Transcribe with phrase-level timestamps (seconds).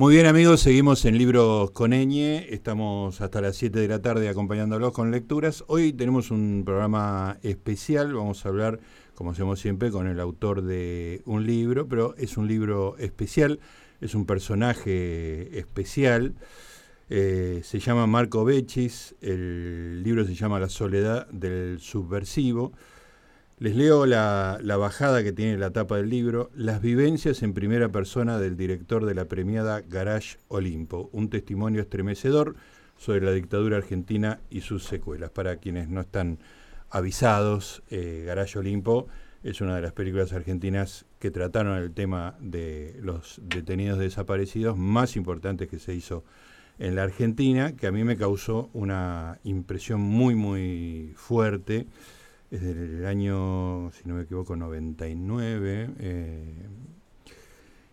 [0.00, 4.30] Muy bien amigos, seguimos en Libros con Eñe, estamos hasta las 7 de la tarde
[4.30, 5.62] acompañándolos con lecturas.
[5.66, 8.80] Hoy tenemos un programa especial, vamos a hablar,
[9.14, 13.60] como hacemos siempre, con el autor de un libro, pero es un libro especial,
[14.00, 16.34] es un personaje especial,
[17.10, 22.72] eh, se llama Marco Bechis, el libro se llama La soledad del subversivo.
[23.60, 28.38] Les leo la, bajada que tiene la tapa del libro, Las vivencias en primera persona
[28.38, 32.56] del director de la premiada Garage Olimpo, un testimonio estremecedor
[32.96, 35.28] sobre la dictadura argentina y sus secuelas.
[35.28, 36.38] Para quienes no están
[36.88, 39.08] avisados, eh, Garage Olimpo
[39.42, 45.16] es una de las películas argentinas que trataron el tema de los detenidos desaparecidos más
[45.16, 46.24] importantes que se hizo
[46.78, 51.86] en la Argentina, que a mí me causó una impresión muy, muy fuerte
[52.50, 55.90] es del año, si no me equivoco, 99.
[55.98, 56.54] Eh,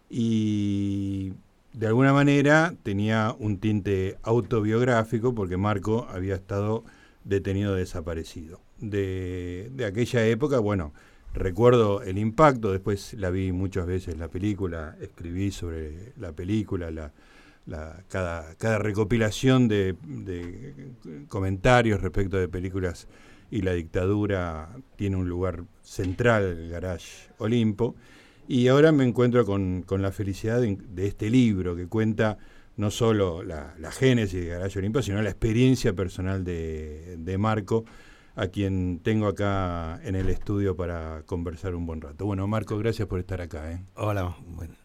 [0.10, 1.34] y
[1.74, 6.84] de alguna manera tenía un tinte autobiográfico porque Marco había estado
[7.24, 8.62] detenido desaparecido.
[8.80, 10.94] De, aquella época, bueno,
[11.34, 17.12] recuerdo el impacto, después la vi muchas veces la película, escribí sobre la película, la,
[18.08, 20.74] cada, cada, recopilación de, de,
[21.28, 23.08] comentarios respecto de películas
[23.50, 27.96] y la dictadura tiene un lugar central, el Garage Olimpo.
[28.48, 32.38] Y ahora me encuentro con, la felicidad de, este libro que cuenta
[32.78, 37.86] no solo la, génesis de Garage Olimpo, sino la experiencia personal de, Marco,
[38.36, 42.26] a quien tengo acá en el estudio para conversar un buen rato.
[42.26, 43.72] Bueno, Marco, gracias por estar acá.
[43.72, 43.82] ¿eh?
[43.96, 44.36] Hola,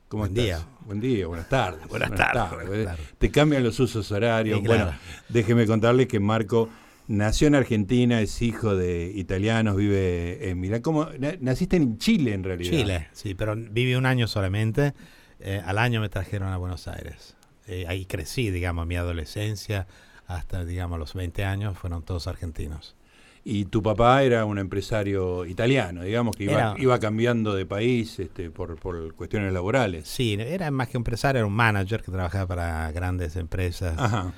[0.08, 0.66] ¿Cómo buen día.
[0.86, 1.86] Buen día, buenas tardes.
[1.88, 4.62] Buenas, tardes, Te cambian los usos horarios.
[4.62, 4.92] Bueno,
[5.28, 6.68] déjeme contarle que Marco
[7.12, 10.80] Nació en Argentina, es hijo de italianos, vive en Milán.
[10.80, 11.08] ¿Cómo?
[11.40, 12.70] Naciste en Chile en realidad.
[12.70, 14.94] Chile, sí, pero viví un año solamente.
[15.38, 17.36] Eh, al año me trajeron a Buenos Aires.
[17.66, 19.86] Eh, ahí crecí, digamos, mi adolescencia
[20.26, 22.96] hasta, digamos, los 20 años fueron todos argentinos.
[23.44, 28.48] Y tu papá era un empresario italiano, digamos, que iba, iba cambiando de país este,
[28.48, 30.08] por, por, cuestiones laborales.
[30.08, 33.98] Sí, era más que empresario, era un manager que trabajaba para grandes empresas.
[33.98, 34.32] Ajá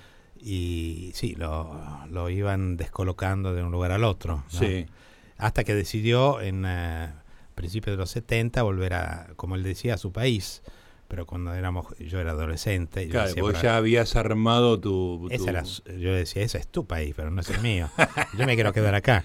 [0.47, 4.45] y sí, lo, lo, iban descolocando de un lugar al otro.
[4.49, 4.85] Sí.
[5.39, 7.09] Hasta que decidió en eh,
[7.55, 10.63] principios de los 70 volver a, como él decía, a su país.
[11.09, 13.09] Pero cuando éramos, yo era adolescente.
[13.09, 17.49] Claro, vos ya habías armado tu, yo decía, ese es tu país, pero no es
[17.49, 17.89] el mío.
[18.37, 19.25] yo me quiero quedar acá.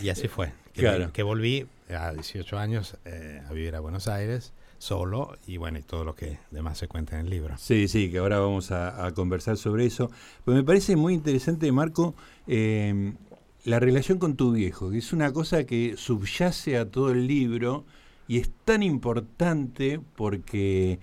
[0.00, 0.52] Y así fue.
[0.72, 1.12] Que, claro.
[1.12, 5.82] que volví a 18 años eh, a vivir a Buenos Aires solo y bueno, y
[5.82, 7.56] todo lo que demás se cuenta en el libro.
[7.58, 10.10] Sí, sí, que ahora vamos a, conversar sobre eso.
[10.44, 12.14] Pues me parece muy interesante, Marco,
[12.46, 13.16] em,
[13.64, 17.84] la relación con tu viejo, que es una cosa que subyace a todo el libro
[18.28, 20.98] y es tan importante porque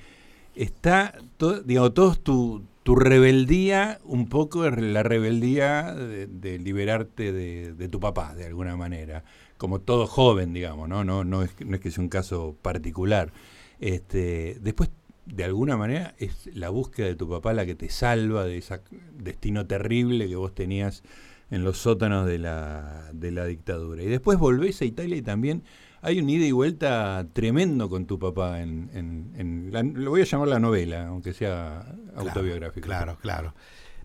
[0.56, 7.90] está, todo, digamos, todo tu, tu rebeldía, un poco la rebeldía de, liberarte de, de,
[7.90, 9.24] tu papá, de alguna manera,
[9.58, 11.04] como todo joven, digamos, ¿no?
[11.04, 13.32] No, no, es, no es que sea un caso particular.
[13.80, 14.90] Este, después,
[15.26, 18.82] de alguna manera, es la búsqueda de tu papá la que te salva de ese
[19.14, 21.04] destino terrible que vos tenías
[21.50, 24.02] en los sótanos de la, de la dictadura.
[24.04, 25.64] Y después volvés a Italia y también
[26.02, 29.72] hay un ida y vuelta tremendo con tu papá en, en,
[30.04, 31.86] lo voy a llamar la novela, aunque sea
[32.16, 32.86] autobiográfico.
[32.86, 33.54] Claro, claro.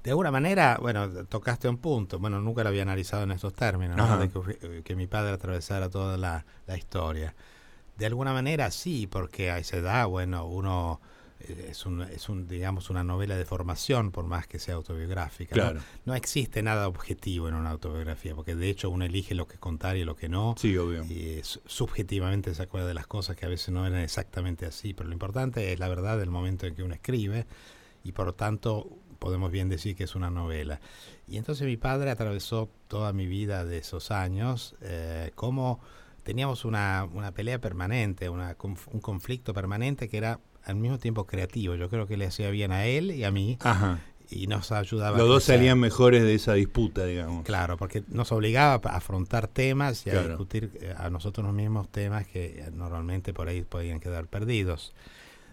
[0.04, 3.96] De alguna manera, bueno, tocaste un punto, bueno, nunca lo había analizado en estos términos,
[4.20, 7.34] de que, mi padre atravesara toda la, la historia.
[7.98, 11.00] De alguna manera sí, porque a esa edad, bueno, uno
[11.40, 15.74] eh, es un, es un digamos una novela de formación por más que sea autobiográfica
[16.04, 16.14] ¿no?
[16.16, 20.04] existe nada objetivo en una autobiografía porque de hecho uno elige lo que contar y
[20.04, 20.54] lo que no.
[20.58, 21.04] Sí obvio.
[21.04, 25.08] Y subjetivamente se acuerda de las cosas que a veces no eran exactamente así pero
[25.08, 27.46] lo importante es la verdad del momento en que uno escribe
[28.04, 28.88] y por lo tanto
[29.18, 30.80] podemos bien decir que es una novela.
[31.26, 35.80] Y entonces mi padre atravesó toda mi vida de esos años eh, como
[36.28, 41.74] teníamos una, una pelea permanente, una, un conflicto permanente que era al mismo tiempo creativo.
[41.74, 43.56] Yo creo que le hacía bien a él y a mí.
[44.28, 45.16] Y nos ayudaba.
[45.16, 47.46] Los dos salían mejores de esa disputa, digamos.
[47.46, 51.88] Claro, porque nos obligaba a afrontar temas y a discutir eh, a nosotros los mismos
[51.88, 54.92] temas que eh, normalmente por ahí podían quedar perdidos.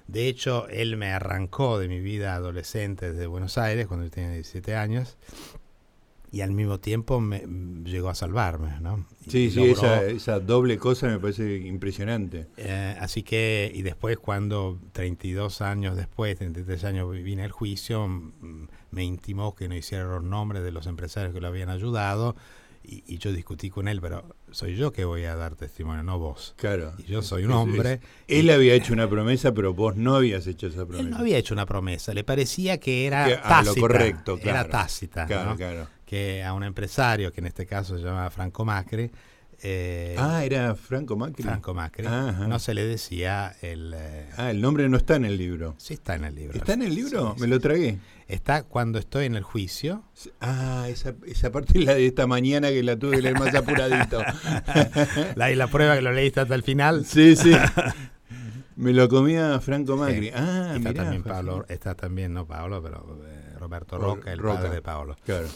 [0.08, 4.32] De hecho, él me arrancó de mi vida adolescente desde Buenos Aires cuando yo tenía
[4.32, 5.16] 17 años
[6.36, 9.06] y al mismo tiempo me, mm, llegó a salvarme, ¿no?
[9.26, 9.74] sí, sí,
[10.14, 12.48] esa, doble cosa me parece impresionante.
[12.58, 18.68] Eh, así que, y después cuando 32 años después, 33 años vine al juicio, mm,
[18.92, 22.36] me intimó que no hiciera los nombres de los empresarios que lo habían ayudado
[22.88, 26.54] y, yo discutí con él, pero soy yo que voy a dar testimonio, no vos.
[26.58, 26.94] Claro.
[26.98, 28.02] Y yo soy un hombre.
[28.28, 31.02] él había hecho una promesa, pero vos no habías hecho esa promesa.
[31.04, 33.64] Él no había hecho una promesa, le parecía que era tácita.
[33.64, 34.60] lo correcto, claro.
[34.60, 35.26] Era tácita.
[35.26, 35.88] Claro, claro.
[36.06, 39.12] Que a un empresario, que en este caso se llama Franco Macri,
[39.62, 41.44] eh, ah, era Franco Macri.
[41.44, 42.06] Franco Macri.
[42.06, 43.94] No se le decía el.
[43.96, 45.76] Eh, ah, el nombre no está en el libro.
[45.78, 46.58] Sí, está en el libro.
[46.58, 47.36] ¿Está en el libro?
[47.40, 48.00] Me lo tragué.
[48.28, 50.04] Está cuando estoy en el juicio.
[50.42, 53.54] Ah, esa, esa parte es la de esta mañana que la tuve que leer más
[53.54, 54.22] apuradito.
[55.36, 57.06] la, y la prueba que lo leíste hasta el final.
[57.06, 57.52] Sí, sí.
[58.76, 60.32] Me lo comía Franco Macri.
[60.36, 64.82] Ah, está también Pablo, está también, no Pablo, pero eh, Roberto Roca, el padre de
[64.82, 65.16] Pablo.
[65.24, 65.48] Claro.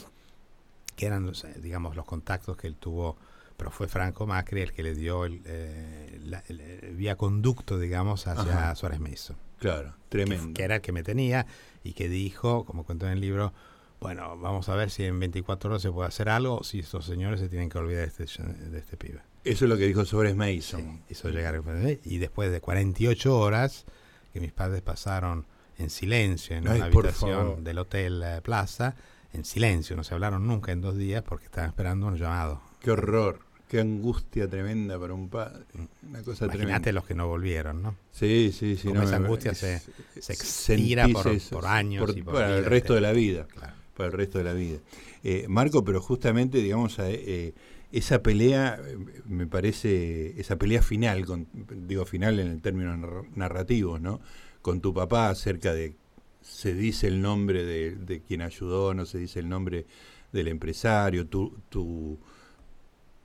[0.99, 1.31] Que eran,
[1.61, 3.17] digamos, los contactos que él tuvo
[3.59, 9.01] pero fue Franco Macri el que le dio el, eh, vía conducto, digamos, hacia Suárez
[9.01, 9.35] Mason.
[9.59, 10.53] Claro, tremendo.
[10.53, 11.45] Que, era el que me tenía
[11.83, 13.51] y que dijo, como cuento en el libro,
[13.99, 17.41] bueno, vamos a ver si en 24 horas se puede hacer algo, si estos señores
[17.41, 19.19] se tienen que olvidar de este, de este pibe.
[19.43, 21.01] Eso es lo que dijo Suárez Mason.
[21.09, 21.61] hizo llegar,
[22.05, 23.85] y después de 48 horas
[24.31, 25.45] que mis padres pasaron
[25.77, 28.95] en silencio en una habitación del Hotel eh, Plaza,
[29.33, 32.61] en silencio, no se hablaron nunca en dos días porque estaban esperando un llamado.
[32.79, 33.39] Qué horror.
[33.69, 35.63] Qué angustia tremenda para un padre.
[36.07, 37.95] Una cosa Imagínate los que no volvieron, ¿no?
[38.11, 38.89] Sí, sí, sí.
[38.89, 39.79] esa angustia se,
[40.19, 41.07] se
[41.51, 42.17] por, años.
[42.17, 43.47] y por para el resto de la vida.
[43.95, 44.79] Para el resto de la vida.
[45.23, 47.53] Eh, Marco, pero justamente, digamos, eh,
[47.91, 48.81] esa pelea,
[49.25, 51.47] me parece, esa pelea final, con,
[51.87, 54.19] digo final en el término narrativo, ¿no?
[54.63, 55.95] Con tu papá acerca de,
[56.41, 59.85] se dice el nombre de, de quien ayudó, no se dice el nombre
[60.31, 62.19] del empresario, tu, tu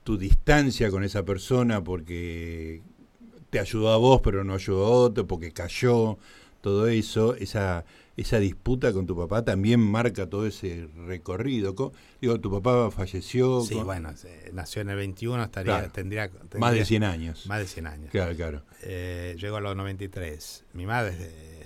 [0.05, 2.83] tu distancia con esa persona porque
[3.51, 6.19] te ayudó a vos pero no ayudó a otro, porque cayó,
[6.61, 7.85] todo eso, esa,
[8.17, 11.93] esa disputa con tu papá también marca todo ese recorrido.
[12.21, 13.61] Digo, tu papá falleció.
[13.63, 14.15] Sí, bueno,
[14.53, 17.47] nació en el 21, estaría, tendría, Más de 100 años.
[17.47, 18.11] Más de 100 años.
[18.11, 18.63] Claro, claro.
[18.83, 20.65] Eh, llegó a los 93.
[20.73, 21.15] Mi madre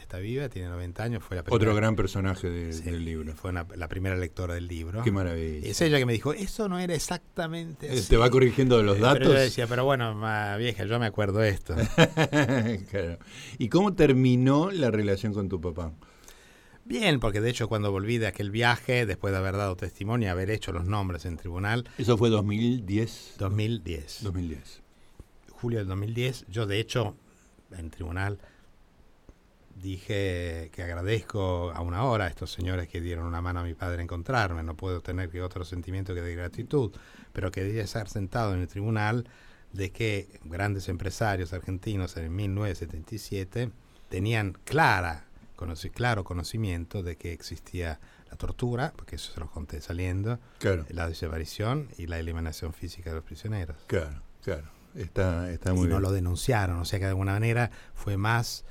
[0.08, 3.34] está viva, tiene 90 años, fue la Otro gran personaje del libro.
[3.34, 5.02] Fue la primera lectora del libro.
[5.02, 5.68] Qué maravilla.
[5.68, 8.08] Es ella que me dijo, eso no era exactamente así.
[8.08, 9.18] ¿Te va corrigiendo los datos?
[9.18, 10.18] Pero yo decía, pero bueno,
[10.56, 11.76] vieja, yo me acuerdo esto.
[12.90, 13.18] claro.
[13.58, 15.92] ¿Y cómo terminó la relación con tu papá?
[16.86, 20.30] Bien, porque de hecho cuando volví de aquel viaje, después de haber dado testimonio y
[20.30, 21.84] haber hecho los nombres en tribunal...
[21.98, 23.34] ¿Eso fue 2010?
[23.36, 24.22] 2010.
[24.22, 24.80] 2010.
[25.50, 26.46] Julio del 2010.
[26.48, 27.14] Yo de hecho
[27.76, 28.38] en tribunal
[29.80, 33.74] dije que agradezco a una hora a estos señores que dieron una mano a mi
[33.74, 34.62] padre a encontrarme.
[34.62, 36.92] No puedo tener que otro sentimiento que de gratitud,
[37.32, 39.28] pero quería estar sentado en el tribunal
[39.72, 43.70] de que grandes empresarios argentinos en 1977
[44.08, 45.26] tenían clara,
[45.92, 50.38] claro conocimiento de que existía la tortura, porque eso se lo conté saliendo,
[50.90, 53.76] la desaparición y la eliminación física de los prisioneros.
[53.86, 54.68] Claro, claro.
[54.94, 58.64] Está, está muy y no lo denunciaron, o sea que de alguna manera fue más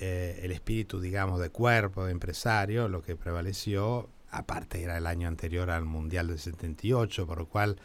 [0.00, 5.28] eh, el espíritu, digamos, de cuerpo, de empresario, lo que prevaleció, aparte era el año
[5.28, 7.76] anterior al Mundial del 78, por lo cual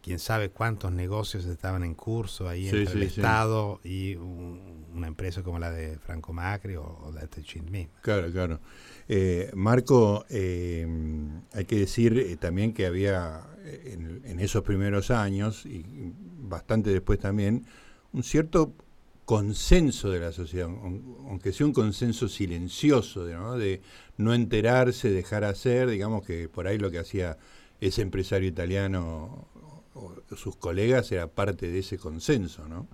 [0.00, 5.58] quién sabe cuántos negocios estaban en curso ahí entre el Estado y una empresa como
[5.58, 7.68] la de Franco Macri o, la de Techint
[8.00, 8.60] Claro, claro.
[9.08, 10.86] Eh, Marco, eh,
[11.52, 15.84] hay que decir también que había en, en, esos primeros años y
[16.38, 17.66] bastante después también
[18.12, 18.72] un cierto
[19.26, 23.82] consenso de la sociedad, aunque sea un consenso silencioso, de
[24.16, 27.36] no enterarse, dejar hacer, digamos que por ahí lo que hacía
[27.80, 29.48] ese empresario italiano
[29.94, 32.86] o sus colegas era parte de ese consenso, ¿no?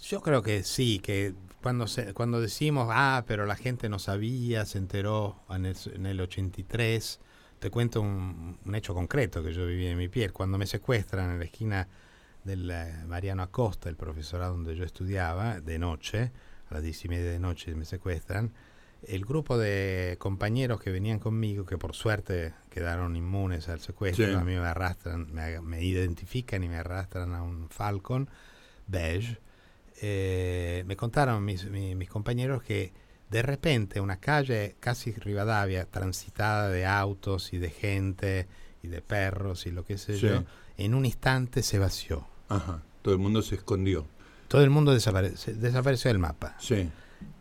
[0.00, 4.64] Yo creo que sí, que cuando se, cuando decimos, ah, pero la gente no sabía,
[4.64, 7.18] se enteró en el, en el 83,
[7.58, 10.32] te cuento un, un, hecho concreto que yo viví en mi piel.
[10.32, 11.88] Cuando me secuestran en la esquina
[12.44, 12.72] del
[13.06, 16.32] Mariano Acosta, el profesorado donde yo estudiaba, de noche,
[16.70, 18.52] a las diez y media de noche me secuestran.
[19.06, 24.42] El grupo de compañeros que venían conmigo, que por suerte quedaron inmunes al secuestro, a
[24.42, 28.28] mí me arrastran, me, identifican y me arrastran a un Falcon
[28.88, 29.38] beige.
[30.00, 32.92] Eh, me contaron mis, mis, compañeros que
[33.30, 38.48] de repente una calle casi Rivadavia, transitada de autos y de gente
[38.82, 40.44] y de perros y lo que sé yo,
[40.78, 42.24] en un instante se vació.
[42.48, 44.06] Ajá, todo el mundo se escondió.
[44.48, 46.56] Todo el mundo desapareció del mapa.
[46.58, 46.88] Sí.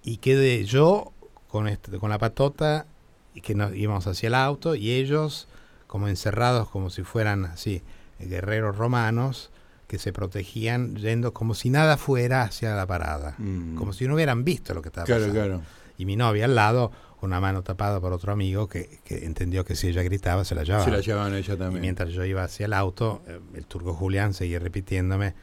[0.03, 1.13] Y quedé yo
[1.47, 2.85] con, este, con la patota
[3.33, 5.47] y que nos íbamos hacia el auto y ellos
[5.85, 7.81] como encerrados como si fueran así
[8.19, 9.51] guerreros romanos
[9.87, 13.75] que se protegían yendo como si nada fuera hacia la parada, mm.
[13.75, 15.33] como si no hubieran visto lo que estaba pasando.
[15.33, 15.61] Claro.
[15.97, 16.91] Y mi novia al lado,
[17.25, 20.63] una mano tapada por otro amigo que, que entendió que si ella gritaba se la
[20.63, 20.85] llevaba.
[20.85, 21.81] Se la llevaban ella Y también.
[21.81, 25.33] mientras yo iba hacia el auto, eh, el turco Julián seguía repitiéndome,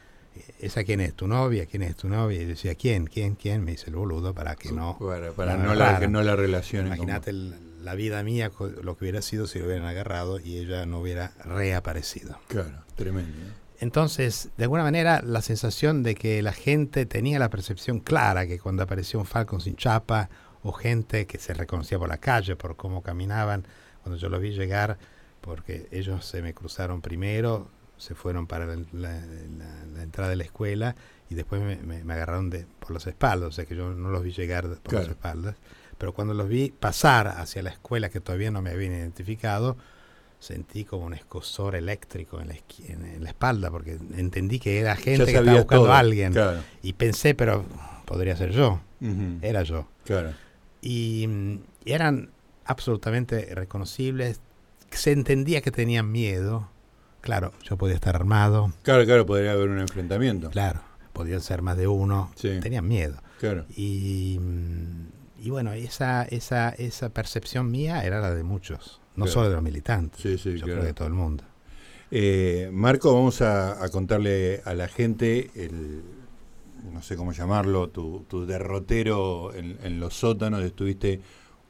[0.59, 1.13] ¿esa quién es?
[1.13, 1.65] ¿Tu novia?
[1.65, 2.41] ¿Quién es tu novia?
[2.41, 3.05] Y decía, ¿quién?
[3.07, 3.35] ¿Quién?
[3.35, 3.63] ¿Quién?
[3.63, 4.97] Me dice el boludo para que no...
[4.99, 6.87] para para no la, que no la relacionen.
[6.87, 8.51] Imagínate la vida mía,
[8.81, 12.37] lo que hubiera sido si lo hubieran agarrado y ella no hubiera reaparecido.
[12.47, 13.31] Claro, tremendo.
[13.37, 13.65] ¿no?
[13.79, 18.57] Entonces, de alguna manera, la sensación de que la gente tenía la percepción clara que
[18.59, 20.29] cuando apareció un Falcon sin chapa
[20.67, 23.65] o gente que se reconocía por la calle, por cómo caminaban,
[24.01, 24.97] cuando yo los vi llegar,
[25.41, 30.35] porque ellos se me cruzaron primero, se fueron para la, la- la- la entrada de
[30.35, 30.95] la escuela
[31.29, 34.09] y después me, me- me agarraron de, por las espaldas, o sea que yo no
[34.09, 35.11] los vi llegar por las Claro.
[35.11, 35.55] espaldas,
[35.97, 39.77] pero cuando los vi pasar hacia la escuela que todavía no me habían identificado,
[40.39, 42.55] sentí como un escosor eléctrico en la,
[42.87, 45.93] en, la espalda, porque entendí que era gente que estaba buscando todo.
[45.93, 46.33] a alguien.
[46.33, 46.59] Claro.
[46.83, 47.65] Y pensé, pero
[48.05, 49.39] podría ser yo, Ujú.
[49.41, 49.87] era yo.
[50.03, 50.33] Claro.
[50.87, 51.27] Y
[51.83, 52.29] eran
[52.63, 54.39] absolutamente reconocibles,
[54.91, 56.69] se entendía que tenían miedo.
[57.21, 60.51] Claro, yo podía estar armado, Claro, claro, podría haber un enfrentamiento.
[60.51, 62.59] claro, podían ser más de uno, Sí.
[62.61, 63.17] tenían miedo.
[63.39, 63.65] Claro.
[63.75, 64.39] Y,
[65.41, 69.31] y bueno, esa, esa, esa percepción mía era la de muchos, no Claro.
[69.31, 70.65] solo de los militantes, Sí, sí, yo claro.
[70.73, 71.43] creo que de todo el mundo.
[72.11, 76.03] Eh, Marco, vamos a, a contarle a la gente el,
[76.91, 80.63] no sé cómo llamarlo, tu, tu derrotero en, en los sótanos.
[80.63, 81.21] Estuviste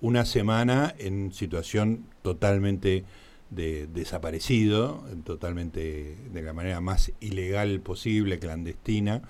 [0.01, 3.05] una semana en situación totalmente
[3.49, 9.21] de desaparecido, totalmente de la manera más ilegal posible, clandestina,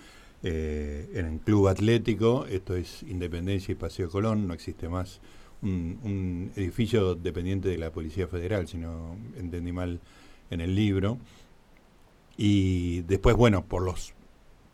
[0.44, 2.46] eh, en el club atlético.
[2.46, 5.22] Esto es Independencia y Paseo Colón, no existe más
[5.62, 10.00] un, un edificio dependiente de la Policía Federal, si no entendí mal
[10.50, 11.20] en el libro.
[12.38, 14.14] Y después, bueno, por los,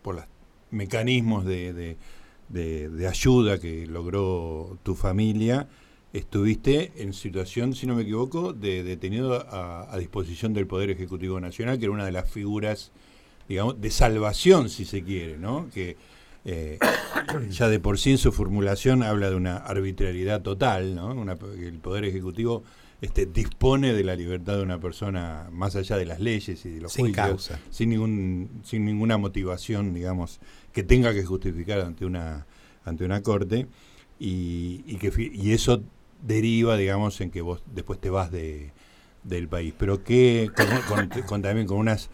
[0.01, 0.25] por los
[0.71, 1.97] mecanismos de, de-
[2.49, 5.67] de- ayuda que logró tu familia,
[6.13, 11.39] estuviste en situación, si no me equivoco, de detenido a, a disposición del Poder Ejecutivo
[11.39, 12.91] Nacional, que era una de las figuras,
[13.47, 15.69] digamos, de salvación, si se quiere, ¿no?
[15.73, 15.95] Que
[16.43, 16.77] eh,
[17.49, 21.07] ya de por sí en su formulación habla de una arbitrariedad total, ¿no?
[21.13, 22.63] Una- el Poder Ejecutivo
[23.01, 26.81] este, dispone de la libertad de una persona más allá de las leyes y de
[26.81, 27.59] los Sin juicios, causa.
[27.71, 30.39] sin ningún sin ninguna motivación digamos
[30.71, 32.45] que tenga que justificar ante una
[32.85, 33.67] ante una corte
[34.19, 35.81] y, y que y eso
[36.21, 38.71] deriva digamos en que vos después te vas de
[39.23, 40.67] del país pero que con,
[41.07, 42.09] con- con- también con unas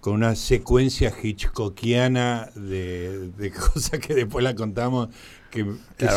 [0.00, 5.08] con una secuencia hitchcockiana de, de cosas que después la contamos
[5.50, 5.64] que,
[5.96, 6.16] que El se-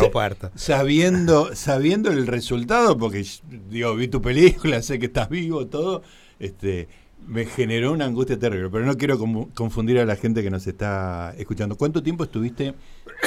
[0.56, 3.26] sabiendo sabiendo el resultado porque
[3.70, 6.04] digo vi tu película sé que estás vivo todo
[6.40, 6.88] este
[7.28, 9.18] me generó una angustia terrible pero no quiero
[9.54, 11.76] confundir a la gente que nos está escuchando.
[11.76, 12.74] Cuánto tiempo estuviste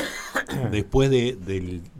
[0.71, 1.37] después de,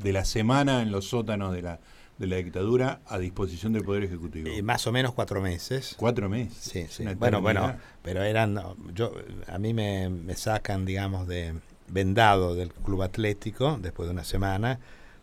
[0.02, 1.80] de la semana en los sótanos de la
[2.23, 5.95] de la dictadura a disposición del poder ejecutivo Eh, más o menos cuatro meses.
[5.99, 7.05] cuatro meses Sí, sí.
[7.19, 8.57] Bueno, bueno, pero eran,
[8.95, 9.12] yo,
[9.49, 11.55] a mí me, me sacan, digamos, de
[11.88, 14.79] vendado del club atlético después de una semana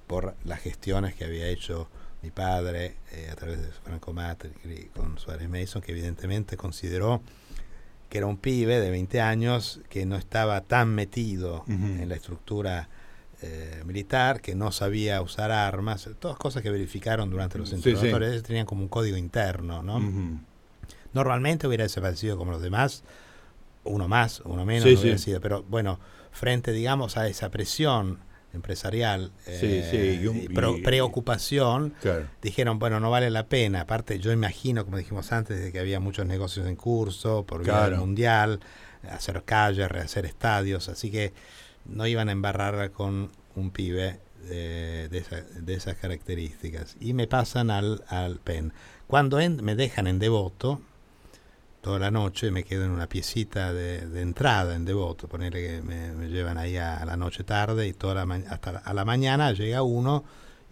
[0.08, 1.88] por las gestiones que había hecho
[2.22, 7.22] mi padre eh, a través de Franco Matri con Suárez Mason, que evidentemente consideró
[8.10, 12.90] que era un pibe de 20 años que no estaba tan metido en la estructura
[13.42, 17.90] eh, militar, que no sabía usar armas, todas cosas que verificaron durante los Sí, sí.
[17.90, 20.00] interrogatorios, ellos tenían como un código interno, ¿no?
[21.14, 23.04] Normalmente hubiera desaparecido como los demás,
[23.84, 25.24] uno más, uno menos, Sí, no hubiera sí.
[25.26, 25.42] sido.
[25.42, 26.00] Pero bueno,
[26.32, 28.20] frente, digamos, a esa presión
[28.54, 33.82] empresarial Sí, eh, sí, y un- y preocupación, claro dijeron, bueno, no vale la pena.
[33.82, 37.74] Aparte, yo imagino, como dijimos antes, de que había muchos negocios en curso, por vía
[37.82, 37.98] del Claro.
[37.98, 38.60] mundial,
[39.10, 41.34] hacer calles, rehacer estadios, así que
[41.86, 44.20] no iban a embarrar con un pibe
[45.10, 46.96] de, esa- de esas características.
[47.00, 48.74] Y me pasan al, al PEN.
[49.08, 50.82] Cuando en- me dejan en Devoto,
[51.82, 55.82] toda la noche, me quedo en una piecita de, de entrada en Devoto, ponerle que
[55.82, 58.94] me, me llevan ahí a, a la noche tarde y toda la hasta la- a
[58.94, 60.24] la mañana llega uno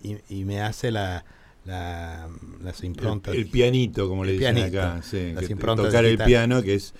[0.04, 1.24] y, y me hace la,
[1.66, 2.28] la-
[2.62, 3.34] las improntas.
[3.34, 6.18] el, el pianito como le dicen pianito, acá sí, las que te- improntas tocar el
[6.18, 6.94] piano que es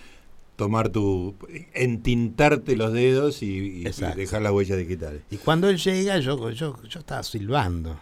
[0.58, 1.36] tomar tu
[1.74, 4.18] entintarte los dedos y, y- y Exacto.
[4.20, 7.98] dejar las huellas digitales Y cuando él llega, yo, yo, yo estaba silbando.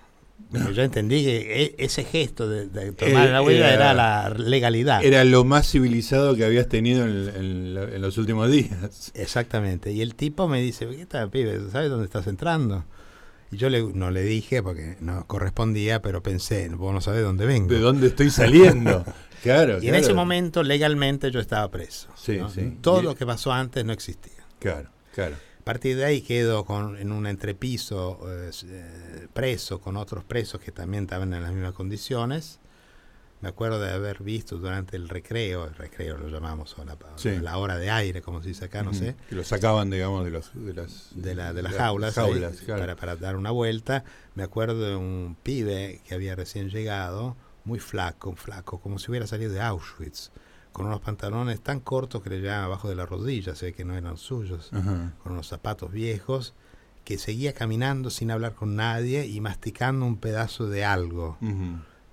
[0.73, 4.29] Yo entendí que e- ese gesto de, de tomar Eh, la huella era- era, la
[4.29, 5.03] legalidad.
[5.03, 9.91] era lo más civilizado que habías tenido en, en los últimos días Exactamente.
[9.91, 11.59] Y el tipo me dice, ¿qué tal, pibe?
[11.71, 12.83] ¿Sabes dónde estás entrando?
[13.51, 17.45] Y yo le, no le dije porque no correspondía, pero pensé, vos no sabés dónde
[17.45, 17.73] vengo.
[17.73, 19.05] de dónde estoy saliendo
[19.43, 19.97] claro y en claro.
[19.97, 22.09] ese momento, legalmente, yo estaba preso.
[22.15, 22.49] Sí, ¿no?
[22.49, 22.77] sí.
[22.81, 24.43] Todo Y- lo que pasó antes no existía.
[24.59, 30.23] claro claro partir de ahí quedo con, en un entrepiso eh, eh, preso con otros
[30.23, 32.59] presos que también estaban en las mismas condiciones.
[33.41, 36.97] Me acuerdo de haber visto durante el recreo, el recreo lo llamamos, o la,
[37.41, 39.15] la hora de aire, como se dice acá, no sé.
[39.29, 42.15] Que lo sacaban, digamos, de, los, de las, de, la, de las jaulas,
[42.65, 44.03] para, para dar una vuelta.
[44.33, 49.27] Me acuerdo de un pibe que había recién llegado, muy flaco, flaco, como si hubiera
[49.27, 50.31] salido de Auschwitz
[50.71, 53.95] con unos pantalones tan cortos que le llegaban abajo de la rodilla, sé que no
[53.95, 54.71] eran suyos,
[55.23, 56.53] con unos zapatos viejos,
[57.05, 61.37] que seguía caminando sin hablar con nadie y masticando un pedazo de algo.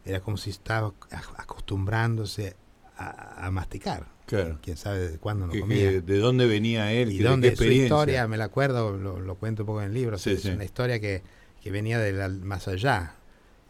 [0.04, 0.92] Era como si estaba
[1.36, 2.56] acostumbrándose
[2.96, 4.06] a, masticar.
[4.26, 4.58] Claro.
[4.62, 6.00] Quién sabe de cuándo no comía.
[6.00, 7.12] ¿De dónde venía él?
[7.12, 10.16] Y dónde su historia, me la acuerdo, lo, cuento un poco en el libro.
[10.16, 11.22] es una historia que,
[11.62, 13.16] que venía del más allá.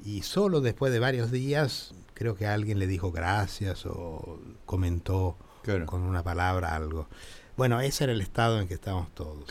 [0.05, 5.37] Y solo después de varios días creo que alguien le dijo gracias o comentó
[5.87, 7.09] con una palabra algo.
[7.57, 9.45] Bueno, ese era el estado en que estábamos todos.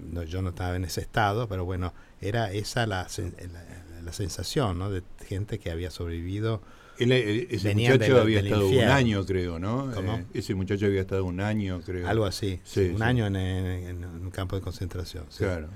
[0.00, 0.22] ¿no?
[0.22, 3.06] yo no estaba en ese estado, pero bueno, era esa la,
[3.52, 3.69] la,
[4.12, 4.90] sensación ¿no?
[4.90, 6.62] de gente que había sobrevivido.
[6.98, 9.92] ese muchacho había estado un año, creo, ¿no?
[9.92, 12.08] Eh, ese muchacho había estado un año, creo.
[12.08, 15.24] Algo así, un año en, un campo de concentración.
[15.36, 15.68] Claro.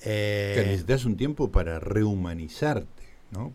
[0.00, 2.98] Eh, necesitas un tiempo para rehumanizarte.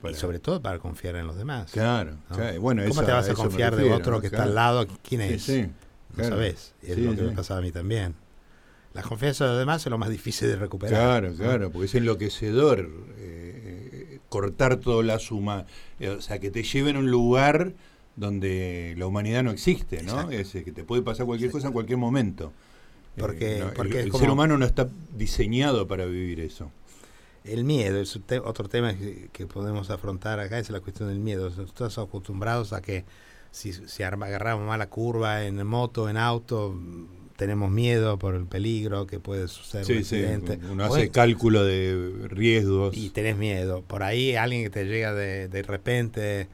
[0.09, 1.71] Y sobre todo para confiar en los demás.
[1.71, 2.17] Claro,
[2.59, 4.85] Bueno, ¿Cómo te vas a confiar de otro que está al lado?
[5.01, 5.49] ¿Quién es?
[6.15, 6.73] no sabes.
[6.81, 8.15] Es lo que me pasaba a mí también.
[8.93, 11.21] La confianza de los demás es lo más difícil de recuperar.
[11.21, 13.32] Claro, claro, porque es enloquecedor eh,
[14.33, 15.67] cortar toda la suma.
[15.99, 17.73] Eh, o sea, que te lleven a un lugar
[18.15, 20.31] donde la humanidad no existe, ¿no?
[20.31, 22.51] Es que te puede pasar cualquier cosa en cualquier momento.
[23.15, 26.71] Porque, porque el ser humano no está diseñado para vivir eso.
[27.43, 31.49] El miedo es otro tema que, podemos afrontar acá, es la cuestión del miedo.
[31.49, 33.05] Estamos acostumbrados a que
[33.51, 36.75] si, si agarramos mala curva en moto, en auto,
[37.35, 40.23] tenemos miedo por el peligro que puede suceder sí, Sí,
[40.69, 42.95] uno hace cálculo de riesgos.
[42.95, 43.81] Y tenés miedo.
[43.81, 46.47] Por ahí alguien que te llega de, de repente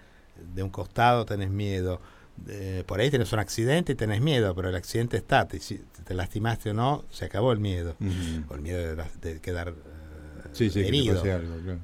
[0.53, 2.01] de un costado, tenés miedo.
[2.85, 5.47] por ahí tenés un accidente y tenés miedo, pero el accidente está.
[5.59, 7.95] si te lastimaste o no, se acabó el miedo.
[8.49, 9.73] O el miedo de quedar
[10.53, 11.21] sí, sí, herido.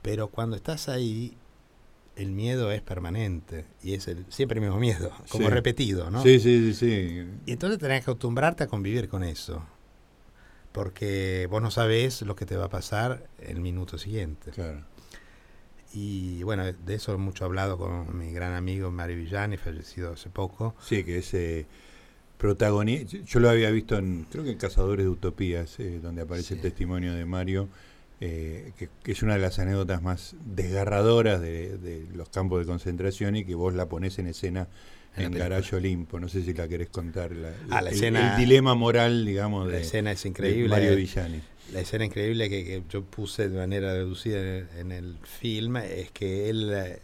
[0.01, 1.37] Pero cuando estás ahí,
[2.15, 6.23] el miedo es permanente y es el, siempre el mismo miedo, como repetido, ¿no?
[6.23, 7.27] Sí, sí, sí, sí.
[7.45, 9.65] Y entonces tenés que acostumbrarte a convivir con eso.
[10.71, 14.51] Porque vos no sabés lo que te va a pasar el minuto siguiente.
[14.51, 14.83] Claro.
[15.93, 20.29] Y bueno, de eso he mucho hablado con mi gran amigo Mario Villani, fallecido hace
[20.29, 20.75] poco.
[20.81, 21.65] Sí, que ese
[22.37, 26.55] protagonista, yo lo había visto en, creo que en Cazadores de Utopías, eh, donde aparece
[26.55, 27.69] el testimonio de Mario
[28.21, 33.45] eh, que, es una de las anécdotas más desgarradoras de, los campos de concentración y
[33.45, 34.67] que vos la ponés en escena
[35.17, 36.19] en, Garage Olimpo.
[36.19, 37.31] No sé si la querés contar.
[37.31, 40.95] La, ah, la el, escena, el, dilema moral, digamos, de, la escena es increíble, Mario
[40.95, 41.41] Villani.
[41.73, 44.39] La escena increíble que, yo puse de manera reducida
[44.79, 47.01] en, el film es que él eh,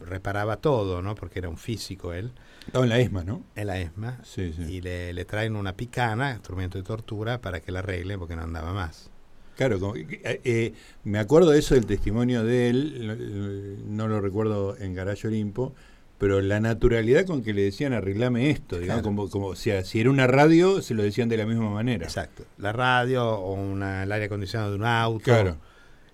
[0.00, 1.14] reparaba todo, ¿no?
[1.14, 2.32] Porque era un físico él.
[2.66, 3.42] Estaba en la ESMA, ¿no?
[3.56, 4.20] En la ESMA.
[4.22, 4.62] Sí, sí.
[4.74, 8.42] Y le, le traen una picana, instrumento de tortura, para que la arregle porque no
[8.42, 9.10] andaba más.
[9.56, 10.72] Claro, eh, eh,
[11.04, 15.74] me acuerdo de eso del testimonio de él, no lo recuerdo en Garayo Olimpo,
[16.18, 20.26] pero la naturalidad con que le decían arreglame esto, digamos, como, como si era una
[20.26, 22.04] radio, se lo decían de la misma manera.
[22.04, 25.24] Exacto, la radio o una, el aire acondicionado de un auto.
[25.24, 25.58] Claro.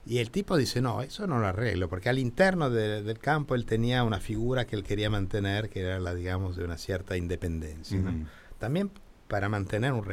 [0.07, 3.67] Y el tipo dice, no, eso no lo arreglo, porque al interno del campo él
[3.67, 8.01] tenía una figura que él quería mantener, que era la, digamos, de una cierta independencia.
[8.59, 8.91] También
[9.29, 10.05] para mantener un,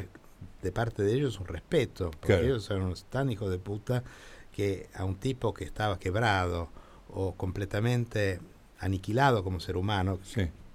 [0.62, 4.04] de parte de ellos un respeto, porque ellos eran tan hijos de puta
[4.52, 6.70] que a un tipo que estaba quebrado
[7.10, 8.40] o completamente
[8.80, 10.20] aniquilado como ser humano,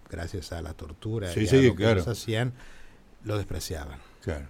[0.08, 2.52] gracias a la tortura y a lo que ellos hacían,
[3.24, 3.98] lo despreciaban.
[4.22, 4.46] Claro.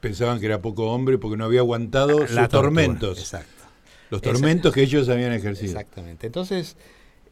[0.00, 3.18] Pensaban que era poco hombre porque no había aguantado sus tormentos.
[3.18, 3.64] Exacto.
[4.10, 5.72] Los tormentos que ellos habían ejercido.
[5.72, 6.26] Exactamente.
[6.26, 6.76] Entonces,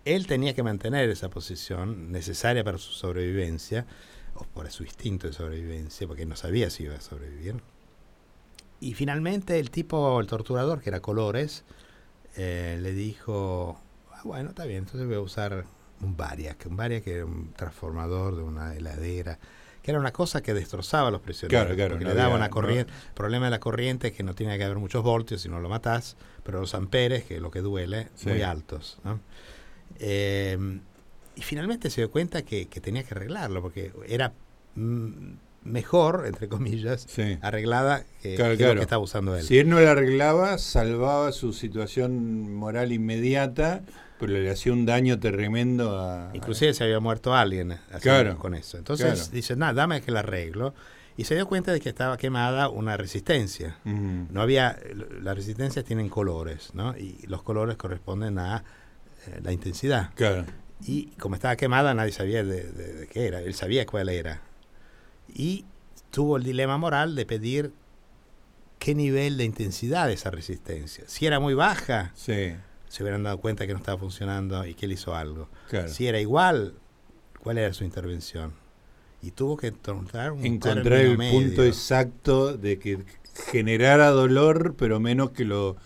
[0.05, 3.87] él tenía que mantener esa posición necesaria para su sobrevivencia
[4.35, 7.57] o por su instinto de sobrevivencia, porque no sabía si iba a sobrevivir.
[8.81, 11.65] Y finalmente el tipo, el torturador, que era Colores,
[12.37, 13.81] eh, le dijo,
[14.13, 15.65] ah, bueno, está bien, entonces voy a usar
[16.01, 19.39] un Variac, un Variac que era un transformador de una heladera,
[19.83, 22.51] que era una cosa que destrozaba a los prisioneros, claro, claro, porque le daba una
[22.51, 22.93] corriente.
[22.93, 25.61] El problema de la corriente es que no tiene que haber muchos voltios si no
[25.61, 28.99] lo matás, pero los amperes, que es lo que duele, muy altos.
[29.05, 29.21] ¿no?
[29.99, 30.81] Eh,
[31.37, 34.33] y finalmente se dio cuenta que, tenía que arreglarlo, porque era
[34.75, 35.33] mm,
[35.65, 37.07] mejor, entre comillas,
[37.41, 39.45] arreglada que, lo que estaba usando él.
[39.45, 43.83] Si él no la arreglaba, salvaba su situación moral inmediata,
[44.19, 46.31] pero le hacía un daño tremendo a...
[46.35, 47.77] Inclusive se había muerto alguien
[48.39, 48.79] con eso.
[48.79, 50.75] Entonces dice, nada, dame que la arreglo.
[51.17, 53.79] y se dio cuenta de que estaba quemada una resistencia.
[53.85, 54.79] No había,
[55.23, 56.97] las resistencias tienen colores, ¿no?
[56.97, 58.65] Y los colores corresponden a
[59.27, 60.11] eh, la intensidad.
[60.15, 60.45] Claro.
[60.87, 63.41] Y como estaba quemada, nadie sabía de, de- de qué era.
[63.41, 64.41] Él sabía cuál era.
[65.33, 65.65] Y
[66.11, 67.73] tuvo el dilema moral de pedir
[68.79, 71.05] qué nivel de intensidad de esa resistencia.
[71.07, 72.55] Si era muy baja, Sí,
[72.89, 75.49] se hubieran dado cuenta que no estaba funcionando y que él hizo algo.
[75.71, 75.89] claro.
[75.89, 76.75] Si era igual,
[77.41, 78.53] ¿cuál era su intervención?
[79.23, 81.39] Y tuvo que encontrar un Encontrar el medio.
[81.39, 82.99] punto exacto de que
[83.53, 85.77] generara dolor, pero menos que lo,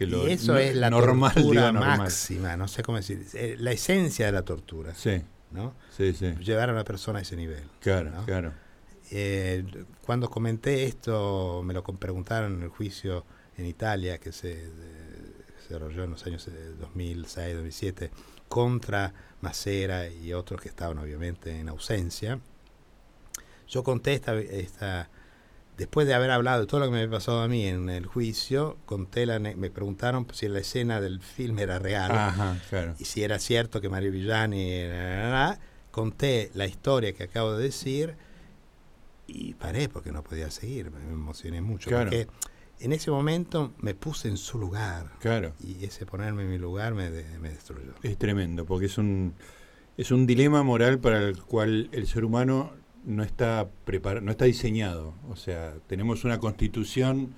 [0.00, 1.98] que lo y eso no- es la normal, tortura normal.
[1.98, 5.74] máxima, no sé cómo decir, eh, la esencia de la tortura, Sí, ¿no?
[5.94, 6.34] sí, sí.
[6.40, 7.64] Llevar a una persona a ese nivel.
[7.80, 8.24] Claro, ¿no?
[8.24, 8.54] claro.
[9.10, 9.62] Eh,
[10.00, 13.26] cuando comenté esto, me lo preguntaron en el juicio
[13.58, 15.30] en Italia que se de-
[15.68, 18.10] se desarrolló en los años eh, 2006, 2007,
[18.48, 22.40] contra Macera y otros que estaban obviamente en ausencia.
[23.68, 25.10] Yo conté esta, esta
[25.80, 28.06] después de haber hablado de todo lo que me había pasado a mí en el
[28.06, 32.94] juicio, conté la, me preguntaron si la escena del filme era real Ajá, claro.
[32.98, 37.54] y si era cierto que Mario Villani na, na, na, conté la historia que acabo
[37.54, 38.14] de decir
[39.26, 42.10] y paré porque no podía seguir, me emocioné mucho Claro.
[42.10, 42.28] porque
[42.80, 45.52] en ese momento me puse en su lugar Claro.
[45.60, 47.92] y ese ponerme en mi lugar me, de- me destruyó.
[48.02, 49.34] Es tremendo, porque es un,
[49.96, 52.72] es un dilema moral para el cual el ser humano
[53.04, 55.14] no está preparado, no está diseñado.
[55.30, 57.34] O sea, tenemos una constitución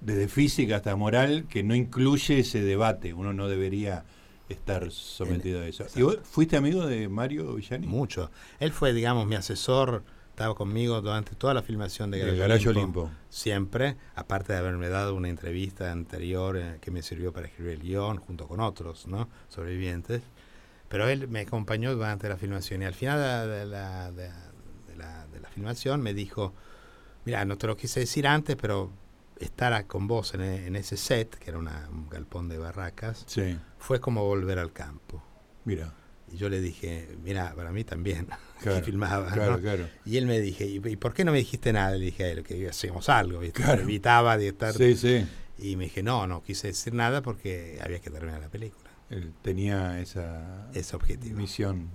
[0.00, 3.14] desde física hasta moral que no incluye ese debate.
[3.14, 4.04] Uno no debería
[4.48, 5.84] estar sometido a eso.
[5.96, 7.86] ¿Y vos fuiste amigo de Mario Villani?
[7.86, 8.30] Mucho.
[8.60, 13.00] Él fue, digamos, mi asesor, estaba conmigo durante toda la filmación de Garayo Olimpo.
[13.00, 13.10] Olimpo.
[13.28, 17.80] siempre, aparte de haberme dado una entrevista anterior eh, que me sirvió para escribir el
[17.80, 19.28] guion junto con otros ¿no?
[19.48, 20.22] sobrevivientes.
[20.88, 25.40] Pero él me acompañó durante la filmación y al final de la, de la- de
[25.40, 26.54] la- filmación me dijo,
[27.24, 28.92] mira, no te lo quise decir antes, pero
[29.40, 33.24] estar con vos en, e- en ese set, que era una- un galpón de barracas,
[33.26, 35.22] Sí, fue como volver al campo.
[35.64, 35.92] mira.
[36.30, 38.28] Y yo le dije, mira, para mí también,
[38.60, 39.32] Claro, que filmaba.
[39.32, 39.60] Claro, ¿no?
[39.62, 39.88] claro.
[40.04, 41.92] Y él me dije, ¿y, y por qué no me dijiste nada?
[41.96, 43.62] Le dije a él que hacíamos algo, ¿viste?
[43.62, 43.78] Claro.
[43.78, 44.74] Me evitaba de estar...
[44.74, 45.26] Sí, sí.
[45.56, 48.87] Y me dije, no, no quise decir nada porque había que terminar la película.
[49.10, 51.38] Él tenía esa Ese objetivo.
[51.38, 51.88] misión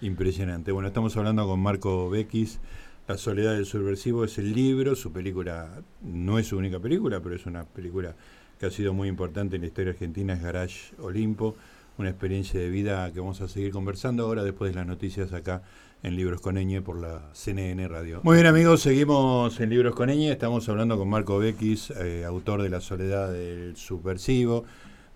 [0.00, 0.72] impresionante.
[0.72, 2.60] Bueno, estamos hablando con Marco Bequis.
[3.06, 7.34] La soledad del subversivo es el libro, su película no es su única película, pero
[7.34, 8.14] es una película
[8.58, 11.56] que ha sido muy importante en la historia argentina, es Garage Olimpo,
[11.96, 15.62] una experiencia de vida que vamos a seguir conversando ahora después de las noticias acá
[16.02, 18.20] en Libros con Eñe por la CNN Radio.
[18.24, 22.62] Muy bien amigos, seguimos en Libros con Eñe, estamos hablando con Marco Bequis, eh, autor
[22.62, 24.64] de La soledad del subversivo.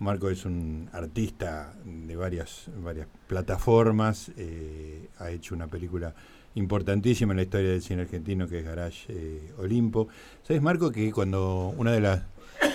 [0.03, 6.12] Marco es un artista de varias, varias plataformas, eh, ha hecho una película
[6.57, 10.09] importantísima en la historia del cine argentino que es Garage eh, Olimpo.
[10.43, 12.23] ¿Sabes, Marco, que cuando una de las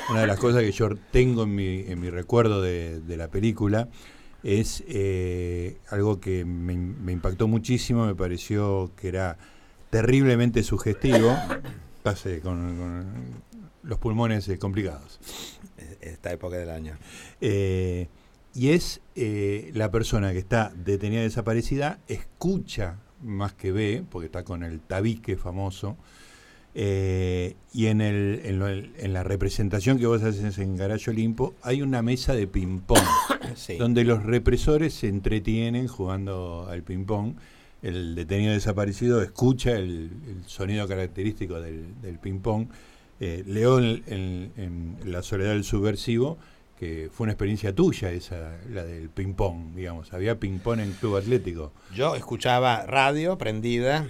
[0.09, 3.89] una de las cosas que yo tengo en mi, en mi recuerdo de, la película
[4.43, 9.37] es eh, algo que me, impactó muchísimo, me pareció que era
[9.89, 11.35] terriblemente sugestivo.
[12.03, 13.05] Pase con, con
[13.83, 15.19] los pulmones complicados.
[16.01, 16.97] Esta época del año.
[17.41, 18.07] Eh,
[18.53, 24.43] y es eh, la persona que está detenida desaparecida, escucha más que ve, porque está
[24.43, 25.95] con el tabique famoso,
[26.75, 31.55] eh, y en, el, en, lo- en la representación que vos haces en Garayo Olimpo
[31.63, 32.99] hay una mesa de ping-pong,
[33.55, 33.77] Sí.
[33.77, 37.33] donde los represores se entretienen jugando al ping-pong.
[37.81, 42.67] El detenido desaparecido escucha el, el sonido característico del, del ping-pong.
[43.19, 46.37] Eh, leo en, La soledad del subversivo
[46.79, 50.13] que fue una experiencia tuya esa, la del ping-pong, digamos.
[50.13, 51.73] Había ping-pong en Club Atlético.
[51.95, 54.07] Yo escuchaba radio prendida,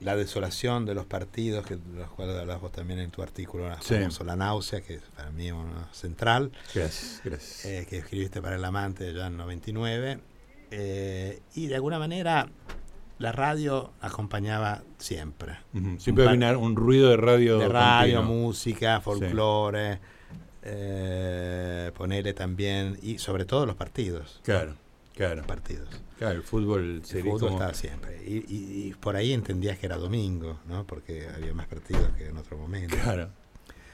[0.00, 3.68] la desolación de los partidos, que de los cuales hablas vos también en tu artículo,
[3.68, 3.94] la, Sí.
[3.94, 7.64] famoso La náusea, que es para mí una central, Gracias, gracias.
[7.64, 10.20] eh, que escribiste para El Amante ya en 99.
[10.70, 12.48] eh, y de alguna manera
[13.18, 15.56] la radio acompañaba siempre.
[15.98, 17.58] Siempre había un ruido de radio.
[17.58, 18.42] de radio, continuo.
[18.46, 19.98] música, folclore,
[20.62, 24.40] eh, ponele también, y sobre todo los partidos.
[24.44, 24.74] Claro,
[25.14, 25.36] claro.
[25.36, 25.88] Los partidos.
[26.18, 28.22] Claro, el fútbol El fútbol como- estaba siempre.
[28.26, 30.84] Y, y- y por ahí entendías que era domingo, ¿no?
[30.86, 32.96] Porque había más partidos que en otro momento.
[33.02, 33.28] Claro.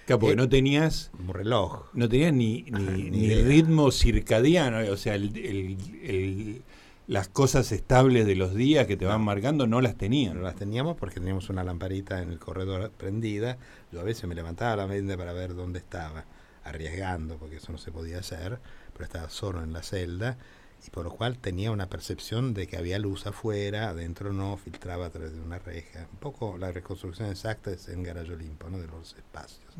[0.06, 1.84] Claro, porque Eh, no tenías Un reloj.
[1.92, 2.70] no tenías ni, ni,
[3.10, 6.62] Ni ritmo circadiano, o sea, el- el- el-
[7.06, 10.42] las cosas estables de los días que te van marcando no las No tenían.
[10.42, 13.58] las teníamos porque teníamos una lamparita en el corredor prendida.
[13.90, 16.24] Yo a veces me levantaba a la mente para ver dónde estaba,
[16.64, 18.60] arriesgando, porque eso no se podía hacer,
[18.92, 20.38] pero estaba solo en la celda.
[20.86, 25.06] y por lo cual tenía una percepción de que había luz afuera, adentro no, filtraba
[25.06, 26.08] a través de una reja.
[26.12, 28.78] Un poco la reconstrucción exacta es en Garayo Olimpo, ¿no?
[28.78, 29.72] de los espacios.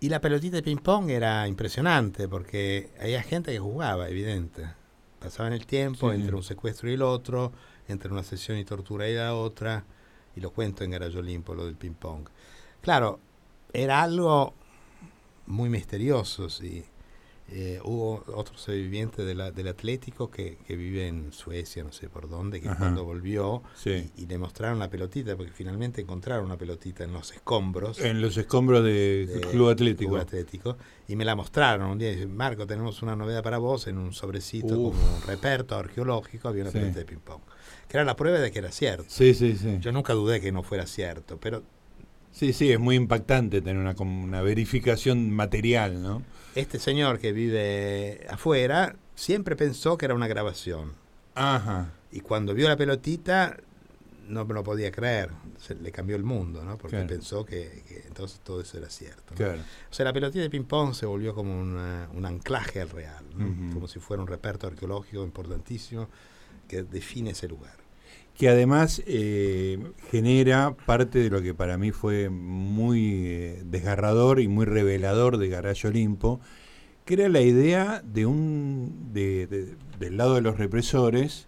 [0.00, 4.64] Y la pelotita de ping-pong era impresionante porque había gente que jugaba, evidente.
[5.24, 7.50] Pasaban el tiempo entre un secuestro y el otro,
[7.88, 9.82] entre una sesión y tortura y la otra,
[10.36, 12.28] y lo cuento en Garayo Olimpo, lo del ping-pong.
[12.82, 13.18] Claro,
[13.72, 14.52] era algo
[15.46, 16.84] muy misterioso, sí.
[17.50, 22.68] Eh, hubo otro sobreviviente del Atlético que, vive en Suecia, no sé por dónde, que
[22.74, 28.00] cuando volvió y, le mostraron la pelotita, porque finalmente encontraron una pelotita en los escombros.
[28.00, 30.12] En los escombros del de Club Atlético.
[30.12, 30.76] Club Atlético.
[31.06, 32.12] Y me la mostraron un día.
[32.12, 36.62] Y Marco, tenemos una novedad para vos en un sobrecito, como un reperto arqueológico, había
[36.62, 37.42] una pelotita de ping-pong.
[37.88, 39.04] Que era la prueba de que era cierto.
[39.08, 39.76] Sí, sí, sí.
[39.80, 41.62] Yo nunca dudé que no fuera cierto, pero
[42.34, 46.22] Sí, sí, es muy impactante tener una, una verificación material, ¿no?
[46.56, 50.94] Este señor que vive afuera siempre pensó que era una grabación.
[51.36, 51.92] Ajá.
[52.10, 53.56] Y cuando vio la pelotita,
[54.26, 55.30] no me lo podía creer.
[55.58, 56.76] Se le cambió el mundo, ¿no?
[56.76, 59.34] Porque pensó que, entonces todo eso era cierto.
[59.36, 59.62] Claro.
[59.88, 63.24] O sea, la pelotita de ping-pong se volvió como un anclaje al real,
[63.72, 66.08] como si fuera un reperto arqueológico importantísimo
[66.66, 67.83] que define ese lugar
[68.36, 69.78] que además eh,
[70.10, 75.48] genera parte de lo que para mí fue muy eh, desgarrador y muy revelador de
[75.48, 76.40] Garayo Olimpo,
[77.04, 81.46] que era la idea de un de, del lado de los represores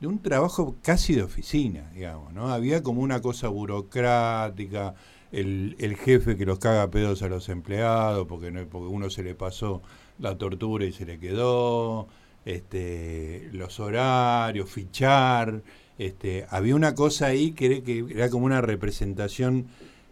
[0.00, 2.48] de un trabajo casi de oficina, digamos, ¿no?
[2.52, 4.94] Había como una cosa burocrática,
[5.30, 9.22] el, el jefe que los caga pedos a los empleados porque, no, porque uno se
[9.22, 9.82] le pasó
[10.18, 12.08] la tortura y se le quedó,
[12.44, 15.62] este, los horarios, fichar,
[15.98, 19.66] este, había una cosa ahí que era, como una representación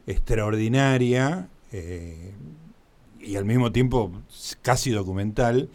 [0.07, 2.33] extraordinaria eh,
[3.21, 4.13] y al mismo tiempo
[4.63, 5.69] casi documental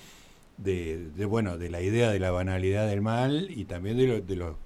[0.57, 4.57] de, bueno de la idea de la banalidad del mal y también de, lo,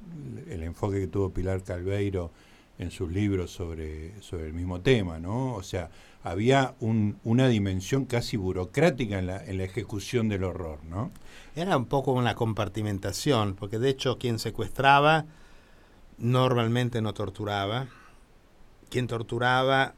[0.49, 2.32] el enfoque que tuvo Pilar Calveiro
[2.77, 5.54] en sus libros sobre, sobre el mismo tema, ¿no?
[5.54, 5.91] O sea,
[6.23, 11.12] había una dimensión casi burocrática en la, en la ejecución del horror, ¿no?
[11.56, 15.26] Era un poco una compartimentación, porque de hecho quien secuestraba
[16.18, 17.88] normalmente no torturaba.
[18.90, 19.96] Quien torturaba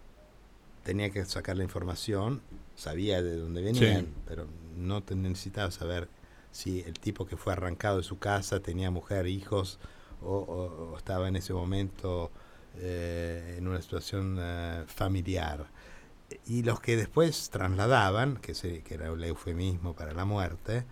[0.84, 2.42] tenía que sacar la información,
[2.76, 6.10] sabía de dónde venían, pero no necesitaba saber
[6.52, 9.80] si el tipo que fue arrancado de su casa tenía mujer, hijos,
[10.22, 12.32] o, estaba en ese momento
[12.78, 15.66] eh, en una situación eh, familiar.
[16.46, 20.86] Y los que después trasladaban, que, se, que era el eufemismo para la muerte,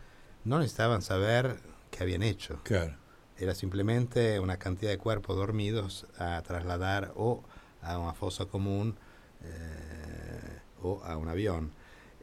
[0.44, 1.58] no necesitaban saber
[1.90, 2.60] qué habían hecho.
[2.64, 2.96] Claro.
[3.38, 7.44] Era simplemente una cantidad de cuerpos dormidos a trasladar o
[7.82, 8.96] a una fosa común
[9.44, 11.72] eh, o a un avión.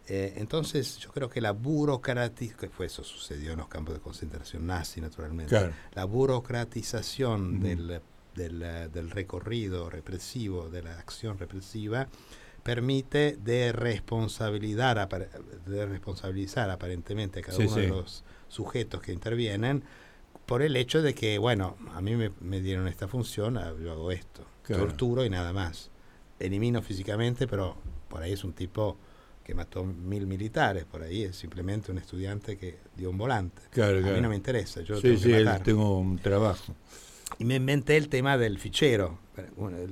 [0.07, 4.01] Eh, entonces yo creo que la burocratización, que fue eso sucedió en los campos de
[4.01, 8.01] concentración nazi naturalmente, la burocratización del,
[8.35, 12.09] del, recorrido represivo, de la acción represiva,
[12.69, 15.09] permite de responsabilizar,
[15.65, 19.85] de responsabilizar aparentemente a cada uno de los sujetos que intervienen
[20.45, 24.13] por el hecho de que, bueno, a mí me, dieron esta función, ah, yo hago
[24.13, 25.91] esto, torturo y nada más.
[26.39, 27.79] Elimino físicamente, pero
[28.11, 28.99] por ahí es un tipo
[29.43, 33.63] que mató mil militares, por ahí es simplemente un estudiante que dio un volante.
[33.83, 36.75] a mí no me interesa, yo sí, tengo tengo un trabajo.
[37.39, 39.19] Y me inventé el tema del fichero.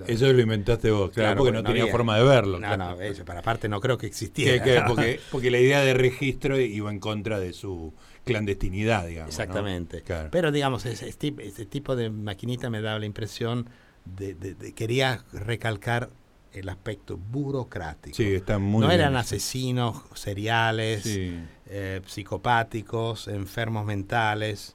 [0.07, 2.59] Eso lo inventaste vos, claro, porque no, tenía forma de verlo.
[2.59, 4.85] No, no, eso, para aparte no creo que existiera.
[4.87, 7.93] porque, porque la idea de registro iba en contra de su
[8.25, 9.31] clandestinidad, digamos.
[9.31, 10.03] Exactamente.
[10.31, 13.69] Pero digamos, ese, tipo de maquinita me daba la impresión
[14.05, 16.11] de, quería recalcar
[16.53, 18.17] el aspecto burocrático.
[18.17, 24.75] Sí, está muy no eran asesinos seriales, eh, psicopáticos, enfermos mentales.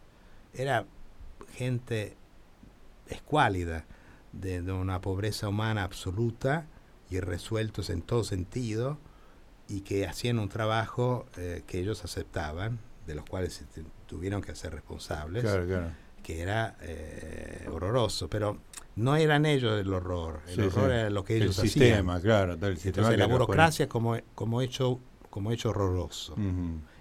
[0.54, 0.86] Era
[1.56, 2.16] gente
[3.08, 3.86] escuálida,
[4.32, 6.67] de, una pobreza humana absoluta
[7.10, 8.98] y resueltos en todo sentido
[9.67, 14.52] y que hacían un trabajo eh, que ellos aceptaban de los cuales se tuvieron que
[14.52, 15.46] hacer responsables,
[16.24, 18.60] que era eh, horroroso, pero
[18.96, 22.78] no eran ellos el horror, el horror era lo que ellos el sistema, Claro, el
[22.78, 26.36] sistema la burocracia como, como, hecho, como hecho horroroso.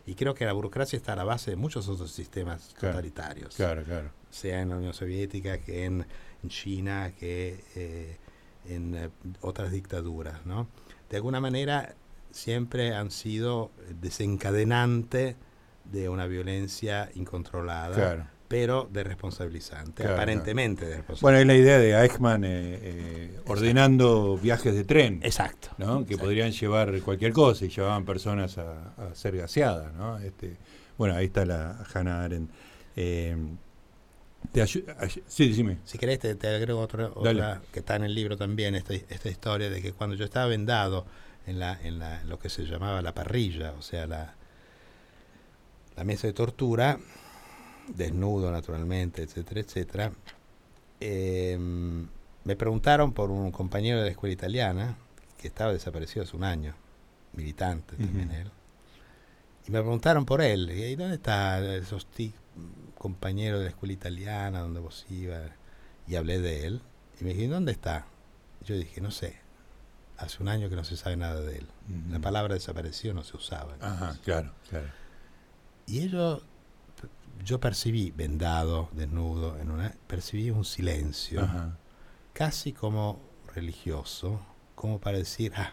[0.07, 3.55] Y creo que la burocracia está a la base de muchos otros sistemas totalitarios.
[3.55, 4.11] Claro, claro.
[4.31, 6.07] Sea en la Unión Soviética, que en,
[6.49, 8.17] China, que eh,
[8.69, 9.09] en eh,
[9.41, 10.69] otras dictaduras, ¿no?
[11.09, 11.95] De alguna manera
[12.31, 15.37] siempre han sido desencadenante
[15.85, 18.31] de una violencia incontrolada.
[18.49, 21.23] pero de responsabilizante, aparentemente de responsabilizante.
[21.23, 22.49] Bueno, es la idea de Eichmann eh,
[22.83, 25.21] eh, ordenando viajes de tren.
[25.23, 25.69] Exacto.
[25.79, 26.05] ¿no?
[26.05, 30.19] Que podrían llevar cualquier cosa y llevaban personas a, ser gaseadas, ¿no?
[30.19, 30.57] Este,
[30.99, 32.51] Bueno, ahí está la Hannah Arendt.
[34.53, 35.79] Te ayu- ay- sí, decime.
[35.85, 37.11] Si querés, te, te agrego otra,
[37.73, 41.07] que está en el libro también, esta, esta historia de que cuando yo estaba vendado
[41.47, 44.35] en, la, en la, lo que se llamaba la parrilla, o sea, la,
[45.97, 46.99] la mesa de tortura,
[47.95, 50.13] desnudo naturalmente, etcétera, etcétera,
[51.01, 51.57] eh,
[52.45, 54.97] me preguntaron por un compañero de la escuela italiana
[55.39, 56.75] que estaba desaparecido hace un año,
[57.35, 58.51] militante también él.
[59.69, 62.07] Y me preguntaron por él, ¿y dónde está esos
[63.01, 65.51] compañero de la escuela italiana donde vos ibas?
[66.07, 66.83] Y hablé de él.
[67.19, 68.05] Y me dije, ¿dónde está?
[68.65, 69.41] Yo dije, no sé.
[70.19, 71.67] Hace un año que no se sabe nada de él.
[72.11, 73.75] La palabra desapareció no se usaba.
[73.81, 74.89] Ajá, claro, claro.
[75.87, 76.43] Y ellos,
[77.43, 81.79] yo percibí, vendado, desnudo, en una, percibí un silencio, Ajá.
[82.35, 83.19] casi como
[83.55, 84.41] religioso,
[84.75, 85.73] como para decir, ah,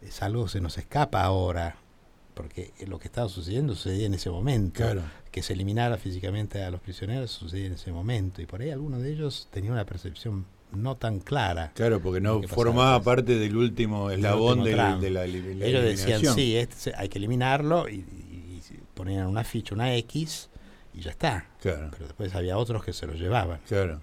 [0.00, 1.76] es algo que se nos escapa ahora,
[2.42, 4.76] porque lo que estaba sucediendo sucedía en ese momento.
[4.82, 5.02] Claro.
[5.30, 9.02] Que se eliminara físicamente a los prisioneros sucedía en ese momento, y por ahí algunos
[9.02, 11.72] de ellos tenían una percepción no tan clara.
[11.74, 14.64] Claro, porque no formaba parte del último eslabón último
[15.00, 19.26] de, la, de la Ellos decían, sí, este hay que eliminarlo, y, y- y ponían
[19.26, 20.48] una ficha, una X,
[20.94, 21.46] y ya está.
[21.60, 23.60] Claro, Pero después había otros que se lo llevaban.
[23.68, 24.00] claro.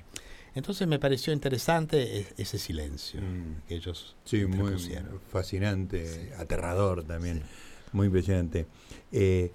[0.56, 3.62] Entonces me pareció interesante e- ese silencio Mm.
[3.67, 4.73] que ellos Sí, muy
[5.32, 7.43] fascinante, aterrador también,
[7.93, 8.67] muy impresionante.
[9.12, 9.52] Eh,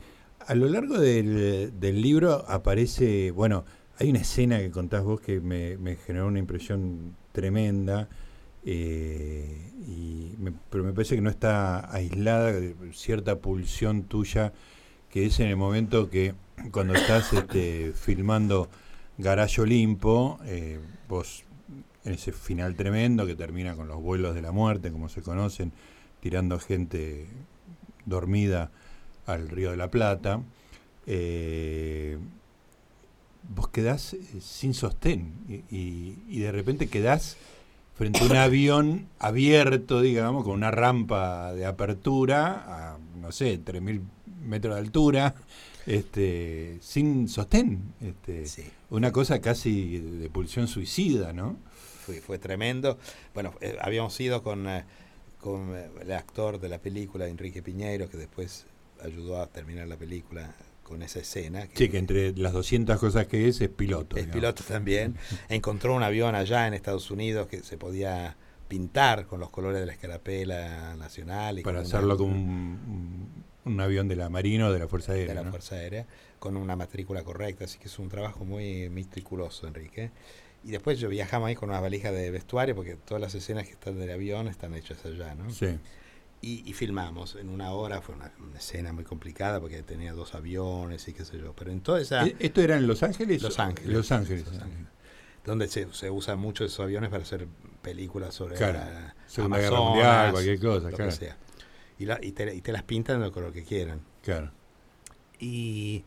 [0.46, 3.64] a lo largo del, del libro aparece, bueno,
[3.98, 8.08] hay una escena que contás vos que me, generó una impresión tremenda,
[8.64, 12.52] eh, y me- pero me parece que no está aislada
[12.92, 14.52] cierta pulsión tuya,
[15.10, 16.34] que es en el momento que
[16.70, 18.68] cuando estás este, filmando
[19.18, 21.44] Garage Olimpo, eh, vos
[22.04, 25.72] en ese final tremendo que termina con los vuelos de la muerte, como se conocen,
[26.20, 27.26] tirando gente
[28.06, 28.70] dormida
[29.26, 30.40] al Río de la Plata,
[31.06, 32.18] eh,
[33.54, 37.36] vos quedás eh, sin sostén y, y- y de repente quedás
[37.96, 44.00] frente a un avión abierto, digamos, con una rampa de apertura a, no sé, 3.000
[44.44, 45.34] metros de altura,
[45.86, 47.80] este, sin sostén.
[48.00, 51.56] Este, Sí, una cosa casi de pulsión suicida, ¿no?
[52.06, 52.98] fue, fue tremendo.
[53.34, 54.84] Bueno, eh, habíamos ido con, eh,
[55.42, 58.64] con eh, el actor de la película, Enrique Piñeiro, que después
[59.02, 61.66] ayudó a terminar la película con esa escena.
[61.74, 64.16] Sí, que entre las 200 cosas que es, es piloto.
[64.16, 64.34] es digamos.
[64.40, 65.16] piloto también.
[65.50, 68.36] Encontró un avión allá en Estados Unidos que se podía
[68.68, 71.58] pintar con los colores de la escarapela nacional.
[71.58, 74.78] Y Para con hacerlo una- como un, un- un avión de la Marina o de
[74.78, 75.28] la Fuerza Aérea.
[75.28, 75.50] de la ¿no?
[75.50, 76.06] Fuerza Aérea,
[76.42, 80.10] con una matrícula correcta, así que es un trabajo muy meticuloso, Enrique.
[80.64, 83.74] Y después yo viajamos ahí con una valija de vestuario, porque todas las escenas que
[83.74, 85.48] están del avión están hechas allá, ¿no?
[85.50, 85.78] Sí.
[86.40, 90.34] Y, y filmamos en una hora, fue una, una escena muy complicada porque tenía dos
[90.34, 92.26] aviones y qué sé yo, pero en toda esa...
[92.26, 93.40] ¿E- ¿Esto era en Los Ángeles?
[93.40, 93.92] Los Ángeles.
[93.92, 94.44] Los Ángeles.
[94.48, 94.88] Los Ángeles.
[95.44, 97.46] donde se, se usan mucho esos aviones para hacer
[97.82, 101.10] películas sobre Claro, la Segunda Guerra Mundial, cualquier cosa, lo claro.
[101.12, 101.36] que sea.
[102.00, 104.00] Y, la- y te, y te las pintan de lo color que quieran.
[104.24, 104.50] Claro.
[105.38, 106.04] Y,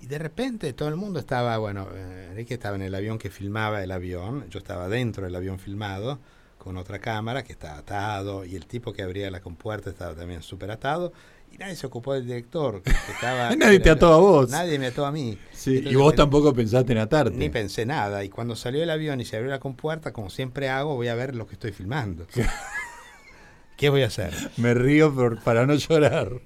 [0.00, 3.30] y de repente todo el mundo estaba, bueno, eh, Enrique estaba en el avión que
[3.30, 6.18] filmaba el avión, yo estaba dentro del avión filmado
[6.58, 10.42] con otra cámara que estaba atado y el tipo que abría la compuerta estaba también
[10.42, 11.12] súper atado
[11.52, 13.54] y nadie se ocupó del director que, estaba...
[13.54, 14.50] Nadie te ató a vos.
[14.50, 15.38] Nadie me ató a mí.
[15.52, 17.36] Sí, y vos tampoco pensaste en atarte.
[17.36, 20.68] Ni pensé nada y cuando salió el avión y se abrió la compuerta, como siempre
[20.70, 22.26] hago, voy a ver lo que estoy filmando.
[23.76, 24.32] ¿Qué voy a hacer?
[24.56, 26.40] Me río por- para no llorar.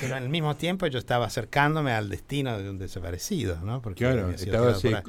[0.00, 3.80] Pero al mismo tiempo yo estaba acercándome al destino de un desaparecido, ¿no?
[3.80, 5.02] Porque Claro, ahí.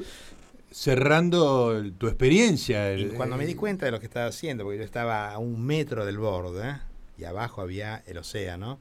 [0.71, 2.93] cerrando tu experiencia.
[2.95, 5.65] Y cuando me di cuenta de lo que estaba haciendo, porque yo estaba a un
[5.65, 6.75] metro del borde ¿eh?
[7.17, 8.79] y abajo había el océano,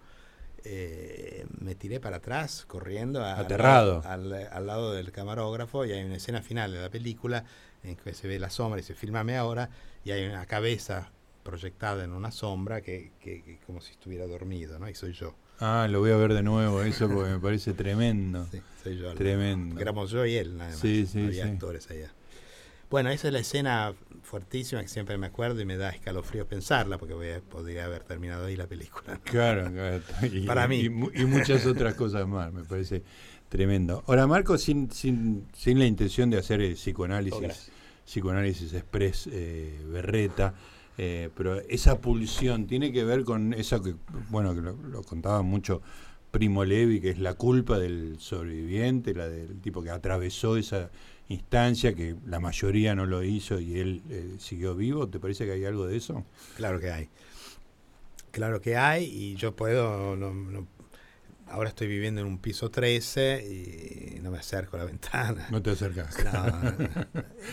[0.64, 4.02] eh, me tiré para atrás corriendo a- Aterrado.
[4.04, 7.44] Al, al- al lado del camarógrafo y hay una escena final de la película
[7.82, 9.68] en que se ve la sombra y se filmame ahora
[10.04, 11.10] y hay una cabeza
[11.42, 14.88] proyectada en una sombra que, que- que como si estuviera dormido, ¿no?
[14.88, 15.34] Y soy yo.
[15.60, 18.46] Ah, lo voy a ver de nuevo, eso porque me parece tremendo.
[18.50, 19.14] Sí, soy yo.
[19.14, 19.80] Tremendo.
[19.80, 20.78] Éramos yo y él, nada más.
[20.80, 21.50] Sí, sí, había sí.
[21.50, 22.10] actores allá.
[22.90, 26.98] Bueno, esa es la escena fuertísima que siempre me acuerdo y me da escalofrío pensarla
[26.98, 29.18] porque voy a- podría haber terminado ahí la película.
[29.24, 30.02] Claro, claro.
[30.30, 30.80] Y, Para mí.
[30.80, 33.02] Y, mu- y muchas otras cosas más, me parece
[33.48, 34.04] tremendo.
[34.06, 39.80] Ahora, Marco, sin, sin, sin la intención de hacer el psicoanálisis, Oh, psicoanálisis express eh,
[39.86, 40.54] berreta,
[40.98, 43.94] eh, pero esa pulsión tiene que ver con eso que,
[44.30, 45.82] bueno, que lo, lo contaba mucho
[46.30, 50.90] Primo Levi, que es la culpa del sobreviviente, la del tipo que atravesó esa
[51.28, 55.08] instancia, que la mayoría no lo hizo y él eh, siguió vivo.
[55.08, 56.24] ¿Te parece que hay algo de eso?
[56.56, 57.08] Claro que hay.
[58.32, 60.16] Claro que hay y yo puedo...
[60.16, 60.66] no- no-
[61.46, 65.46] ahora estoy viviendo en un piso 13 y no me acerco a la ventana.
[65.50, 66.16] No te acercas.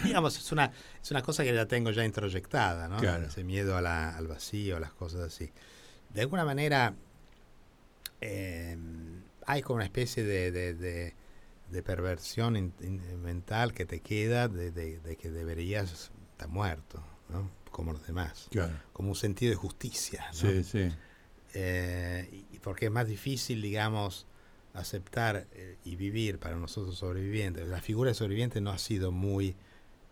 [0.04, 0.72] digamos, es una,
[1.02, 2.98] es una cosa que ya tengo ya introyectada, ¿no?
[2.98, 3.26] Claro.
[3.28, 5.52] Ese miedo a la- al vacío, a las cosas así.
[6.14, 6.94] De alguna manera,
[8.22, 8.78] eh,
[9.46, 11.16] hay como una especie de, de- de-
[11.70, 15.92] de perversión in- in- mental que te queda de que deberías
[16.34, 17.50] estar muerto, ¿no?
[17.72, 18.48] Como los demás.
[18.52, 18.74] Claro.
[18.92, 20.34] Como un sentido de justicia, ¿no?
[20.34, 20.90] Sí, sí.
[21.54, 24.26] Eh, porque es más difícil, digamos,
[24.74, 27.68] aceptar eh, y vivir para nosotros sobrevivientes.
[27.68, 29.56] La figura de sobreviviente no ha sido muy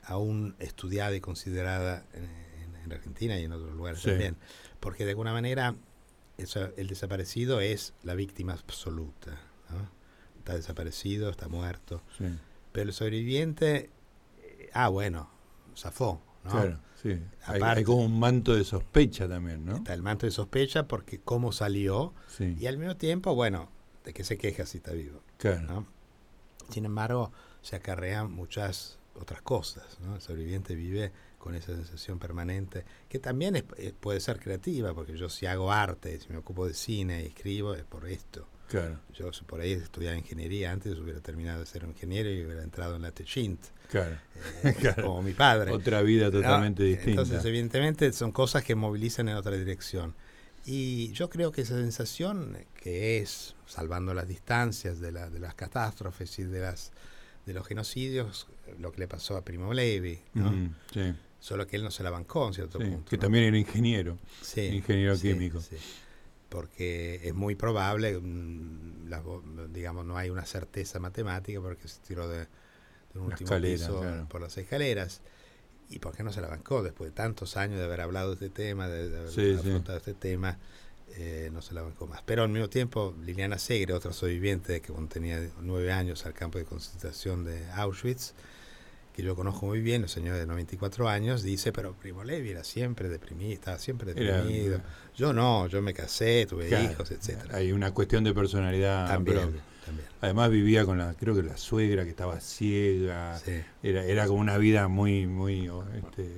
[0.04, 4.10] aún estudiada y considerada en, en- en Argentina y en otros lugares Sí.
[4.10, 4.36] también,
[4.80, 5.76] porque de alguna manera
[6.38, 9.40] eso- el desaparecido es la víctima absoluta.
[9.70, 9.90] ¿no?
[10.40, 12.02] Está desaparecido, está muerto.
[12.18, 12.26] sí.
[12.72, 13.90] Pero el sobreviviente,
[14.42, 15.30] eh, ah, bueno,
[15.76, 16.22] zafó.
[16.44, 16.52] ¿No?
[16.52, 17.10] Claro, sí.
[17.46, 19.78] Hay, Aparte- hay como un manto de sospecha también, ¿no?
[19.78, 23.70] Está el manto de sospecha porque cómo salió Sí, Y al mismo tiempo, bueno,
[24.06, 25.22] ¿de qué se queja si está vivo?
[25.38, 25.62] claro.
[25.62, 25.88] ¿no?
[26.70, 27.32] Sin embargo,
[27.62, 30.00] se acarrean muchas otras cosas.
[30.02, 30.16] ¿no?
[30.16, 35.18] El sobreviviente vive con esa sensación permanente, que también es- eh, puede ser creativa, porque
[35.18, 38.48] yo si hago arte, si me ocupo de cine y escribo, es por esto.
[38.68, 42.62] Claro, Yo si por ahí estudiaba ingeniería antes, hubiera terminado de ser ingeniero y hubiera
[42.62, 43.60] entrado en la Techint,
[43.90, 44.16] claro.
[44.64, 45.04] eh, Claro.
[45.04, 45.72] como mi padre.
[45.72, 47.10] Otra vida totalmente distinta.
[47.22, 50.16] Entonces, evidentemente, son cosas que movilizan en otra dirección.
[50.66, 55.56] Y yo creo que esa sensación que es, salvando las distancias de, la- de las
[55.56, 56.92] catástrofes y de, las,
[57.46, 58.48] de los genocidios,
[58.80, 60.52] lo que le pasó a Primo Levi, ¿no?
[60.94, 61.14] Sí.
[61.40, 63.10] solo que él no se la bancó en cierto Sí, punto.
[63.10, 63.22] que ¿no?
[63.22, 64.18] también era ingeniero.
[64.42, 65.60] Sí, ingeniero químico.
[66.50, 72.48] Porque es muy probable, mm, digamos, no hay una certeza matemática porque se tiró de,
[73.14, 74.26] de un último escalera, piso claro.
[74.30, 75.22] por las escaleras.
[75.92, 78.46] ¿Y por qué no se la bancó después de tantos años de haber hablado de
[78.46, 79.68] este tema, de, de haber Sí, sí.
[79.70, 80.58] afrontado este tema?
[81.18, 82.22] eh, no se la bancó más.
[82.24, 86.60] Pero al mismo tiempo, Liliana Segre, otra sobreviviente que cuando tenía nueve años al campo
[86.60, 88.34] de concentración de Auschwitz,
[89.16, 92.64] que yo conozco muy bien, el señor de 94 años, dice, pero Primo Levi era
[92.64, 94.82] siempre deprimido, estaba siempre Era- deprimido.
[95.18, 97.58] yo no, yo me casé, tuve Claro, hijos, etcétera.
[97.58, 99.62] Hay una cuestión de personalidad También, propia.
[99.90, 100.08] También.
[100.22, 103.38] Además vivía con la, creo que la suegra que estaba ciega.
[103.40, 103.62] Sí.
[103.84, 106.30] Era, era como una vida muy, muy, este,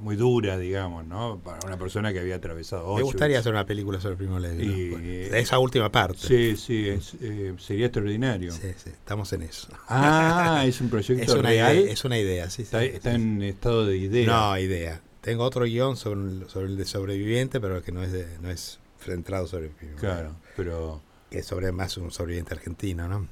[0.00, 1.40] muy dura, digamos, ¿no?
[1.44, 3.04] Para una persona que había atravesado Me Auschwitz.
[3.12, 4.66] gustaría hacer una película sobre Primo Levi.
[4.66, 4.90] ¿no?
[4.92, 6.18] Bueno, de esa última parte.
[6.26, 8.52] Sí, sí, es, eh, sería extraordinario.
[8.52, 9.68] Sí, sí, estamos en eso.
[9.88, 11.76] Ah, es un proyecto Es una, real.
[11.76, 12.56] idea, es una idea, sí.
[12.56, 14.26] sí, está, sí, está en estado de idea.
[14.26, 15.00] No, idea.
[15.20, 18.80] Tengo otro guion sobre, sobre el de sobreviviente, pero que no es, de, no es
[19.04, 21.00] centrado sobre el Primo Claro, pero,
[21.32, 23.26] que sobre más un sobreviviente argentino, ¿no?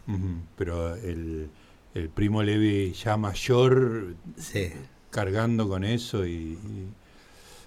[0.57, 1.51] pero el,
[1.95, 4.71] el primo Levi ya mayor Sí.
[5.11, 6.89] cargando con eso y, y,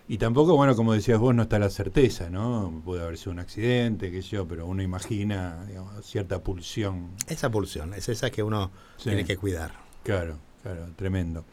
[0.08, 2.82] y tampoco, bueno, como decías vos, no está la certeza, ¿no?
[2.84, 7.12] Puede haber sido un accidente, qué sé yo, pero uno imagina digamos, cierta pulsión.
[7.28, 9.10] Esa pulsión, es esa que uno Sí.
[9.10, 9.72] tiene que cuidar.
[10.04, 11.46] Claro, claro, tremendo.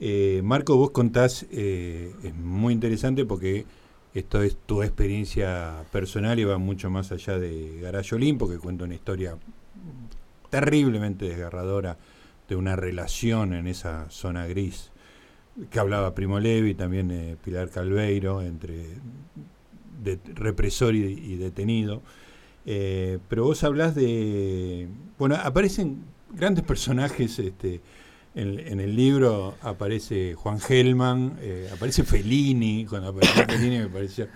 [0.00, 3.64] Eh, Marco, vos contás, eh, es muy interesante porque
[4.18, 8.94] esto es tu experiencia personal y va mucho más allá de Garayolín, porque cuenta una
[8.94, 9.36] historia
[10.50, 11.98] terriblemente desgarradora
[12.48, 14.90] de una relación en esa zona gris
[15.70, 18.86] que hablaba Primo Levi, también eh, Pilar Calveiro, entre
[20.34, 22.02] represor y, y detenido.
[22.66, 24.88] Eh, pero vos hablás de.
[25.18, 26.02] Bueno, aparecen
[26.32, 27.80] grandes personajes este,
[28.34, 29.54] en, en el libro.
[29.62, 32.86] Aparece Juan Gelman, eh, aparece Fellini.
[32.86, 34.28] Cuando apareció Fellini me pareció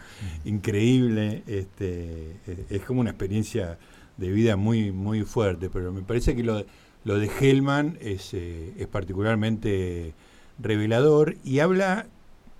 [0.44, 1.42] increíble.
[1.46, 2.36] Este,
[2.70, 3.78] es como una experiencia
[4.16, 5.70] de vida muy, muy fuerte.
[5.70, 6.64] Pero me parece que lo,
[7.04, 10.14] lo de Gelman es, eh, es particularmente
[10.58, 12.06] revelador y habla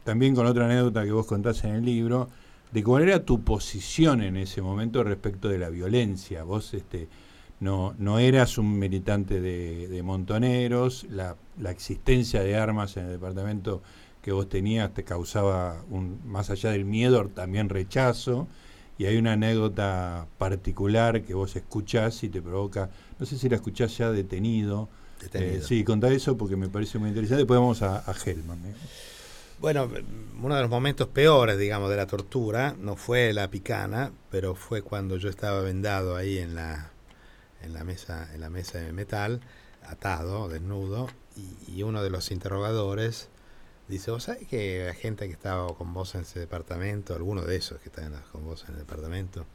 [0.05, 2.29] también con otra anécdota que vos contás en el libro
[2.73, 6.43] de cuál era tu posición en ese momento respecto de la violencia.
[6.43, 7.09] Vos este,
[7.63, 13.13] no, no eras un militante de, de montoneros, la, la existencia de armas en el
[13.13, 13.83] departamento
[14.21, 18.49] que vos tenías te causaba, un, más allá del miedo, también rechazo.
[18.99, 23.57] Y hay una anécdota particular que vos escuchás y te provoca, no sé si la
[23.57, 24.89] escuchás ya detenido.
[25.21, 25.55] Detenido.
[25.55, 27.39] Eh, sí, contá eso porque me parece muy interesante.
[27.39, 28.13] Después vamos a, a.
[28.27, 28.37] ¿eh?
[29.61, 29.89] Bueno,
[30.41, 34.83] uno de los momentos peores, digamos, de la tortura no fue la picana, pero fue
[34.83, 36.92] cuando yo estaba vendado ahí en la,
[37.63, 39.41] en la mesa, en la mesa de metal,
[39.85, 43.29] atado, desnudo, y, y uno de los interrogadores
[43.89, 47.57] dice, ¿vos sabés que la gente que estaba con vos en ese departamento, alguno de
[47.57, 49.47] esos que estaban con vos en el departamento,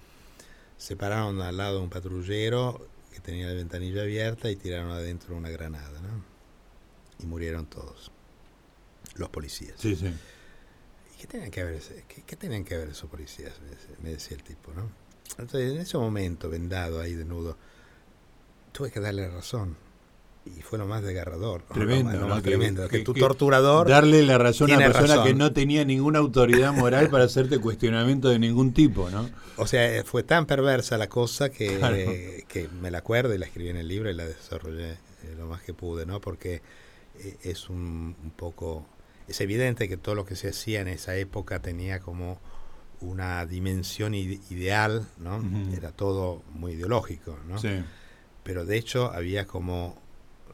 [0.78, 5.36] se pararon al lado de un patrullero que tenía la ventanilla abierta y tiraron adentro
[5.36, 6.24] una granada, ¿no?
[7.20, 8.12] Y murieron todos,
[9.16, 9.76] los policías.
[9.80, 10.14] Sí, sí.
[11.16, 13.60] ¿Y qué tenían que ver, qué, qué tenían que ver esos policías?
[13.62, 14.92] Me decía, me decía el tipo, ¿no?
[15.40, 17.58] Entonces, en ese momento, vendado ahí desnudo,
[18.78, 19.76] tuve que darle razón.
[20.46, 21.64] Y fue lo más desgarrador.
[21.74, 22.14] Tremendo.
[22.14, 22.42] Lo más ¿no?
[22.44, 22.88] tremendo.
[22.88, 23.90] Que, que- tu torturador.
[23.90, 25.26] Darle la razón a una persona razón.
[25.26, 29.30] que no tenía ninguna autoridad moral para hacerte cuestionamiento de ningún tipo, ¿no?
[29.58, 31.96] O sea, eh, fue tan perversa la cosa que, Claro.
[31.98, 34.98] eh, que me la acuerdo y la escribí en el libro y la desarrollé eh,
[35.38, 36.22] lo más que pude, ¿no?
[36.22, 36.62] Porque
[37.20, 38.86] eh, es un, un poco...
[39.28, 42.40] Es evidente que todo lo que se hacía en esa época tenía como
[43.02, 45.44] una dimensión ide- ideal, ¿no?
[45.76, 47.58] Era todo muy ideológico, ¿no?
[47.58, 47.84] Sí.
[48.48, 50.02] Pero de hecho había como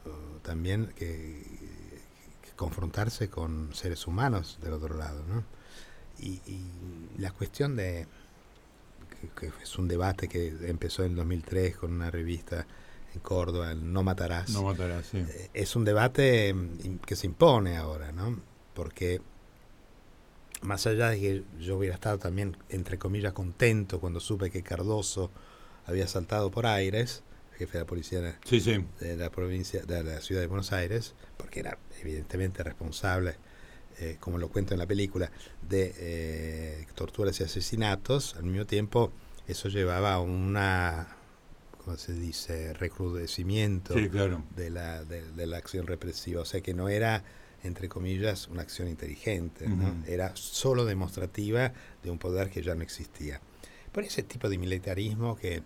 [0.04, 0.10] eh,
[0.42, 1.40] también que,
[2.42, 5.44] que confrontarse con seres humanos del otro lado, ¿no?
[6.18, 6.60] Y, y
[7.18, 8.08] la cuestión de
[9.38, 12.66] que, que es un debate que empezó en 2003 con una revista
[13.14, 14.50] en Córdoba, el No Matarás.
[14.50, 15.18] No matarás, sí.
[15.18, 18.40] Eh, es un debate mm, que se impone ahora, ¿no?
[18.74, 19.22] Porque
[20.62, 25.30] más allá de que yo hubiera estado también, entre comillas, contento cuando supe que Cardoso
[25.86, 27.22] había saltado por Aires,
[27.58, 28.84] jefe de la policía de Sí, sí.
[29.00, 33.36] de la provincia, de la ciudad de Buenos Aires, porque era evidentemente responsable,
[34.00, 35.30] eh, como lo cuento en la película,
[35.68, 39.12] de eh, torturas y asesinatos, al mismo tiempo
[39.46, 41.16] eso llevaba a una,
[41.84, 44.42] ¿cómo se dice?, recrudecimiento Sí, claro.
[44.56, 46.40] de la, de, de la acción represiva.
[46.40, 47.22] O sea que no era,
[47.62, 49.88] entre comillas, una acción inteligente, ¿no?
[49.90, 49.94] Ujú.
[50.06, 53.40] era solo demostrativa de un poder que ya no existía.
[53.92, 55.62] Por ese tipo de militarismo que,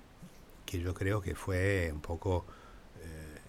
[0.68, 2.44] que yo creo que fue un poco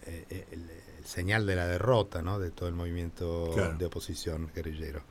[0.05, 2.39] eh, eh, el, el señal de la derrota ¿no?
[2.39, 3.77] de todo el movimiento Claro.
[3.77, 5.01] de oposición guerrillero.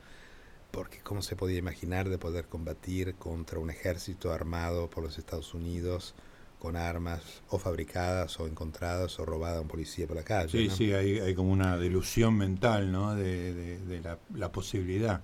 [0.71, 5.53] Porque cómo se podía imaginar de poder combatir contra un ejército armado por los Estados
[5.53, 6.15] Unidos
[6.59, 10.51] con armas o fabricadas o encontradas o robadas a un policía por la calle.
[10.51, 10.75] Sí, ¿no?
[10.75, 13.15] sí, hay, hay como una delusión mental, ¿no?
[13.15, 15.23] De, de- de la, la posibilidad.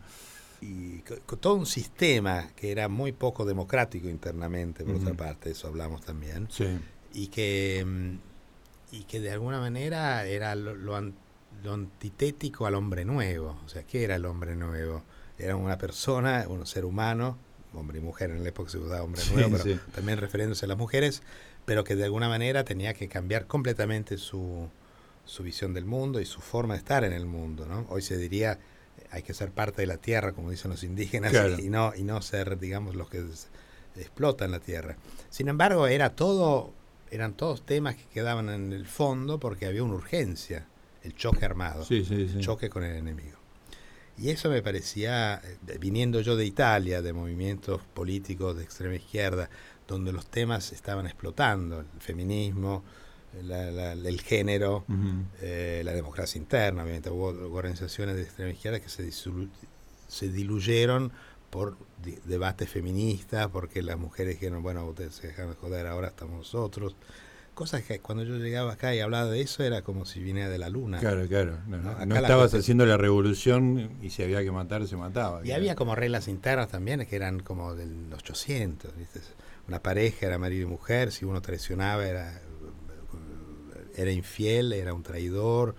[0.67, 5.03] Y co- con todo un sistema que era muy poco democrático internamente, por Ujú.
[5.05, 6.79] otra parte, eso hablamos también, Sí.
[7.13, 11.15] y que, mm, y que de alguna manera era lo, lo an-
[11.63, 13.59] lo antitético al hombre nuevo.
[13.65, 15.03] O sea, ¿qué era el hombre nuevo?
[15.39, 17.37] Era una persona, un ser humano,
[17.75, 19.81] hombre y mujer, en la época se usaba hombre Sí, nuevo, pero sí.
[19.95, 21.23] también refiriéndose a las mujeres,
[21.65, 24.69] pero que de alguna manera tenía que cambiar completamente su,
[25.25, 27.67] su visión del mundo y su forma de estar en el mundo.
[27.67, 27.85] ¿no?
[27.91, 28.59] Hoy se diría,
[29.15, 31.57] hay que ser parte de la tierra, como dicen los indígenas, Claro.
[31.59, 33.49] y, no, y no ser, digamos, los que des-
[33.97, 34.97] explotan la tierra.
[35.31, 36.73] Sin embargo, era todo,
[37.13, 40.67] eran todos temas que quedaban en el fondo porque había una urgencia,
[41.05, 42.41] el choque armado Sí, sí, sí.
[42.41, 43.39] choque con el enemigo.
[44.19, 49.49] Y eso me parecía, eh, viniendo yo de Italia, de movimientos políticos de extrema izquierda,
[49.87, 52.83] donde los temas estaban explotando, el feminismo,
[53.43, 54.85] la- la- el género,
[55.41, 61.13] eh, la democracia interna, obviamente hubo organizaciones de extrema izquierda que se, diluyeron
[61.51, 66.09] por di- debates feministas, porque las mujeres dijeron, bueno, ustedes se dejan de joder, ahora
[66.09, 66.97] estamos nosotros.
[67.55, 70.59] Cosas que cuando yo llegaba acá y hablaba de eso era como si viniera de
[70.59, 70.99] la luna.
[70.99, 71.59] Claro, claro.
[71.69, 74.85] No, No, no- acá no la estabas haciendo la revolución y si había que matar,
[74.89, 75.47] se mataba.
[75.47, 79.21] Y había como reglas internas también que eran como del 800, ¿viste?
[79.69, 82.41] Una pareja era marido y mujer, si uno traicionaba era,
[83.95, 85.75] era infiel, era un traidor,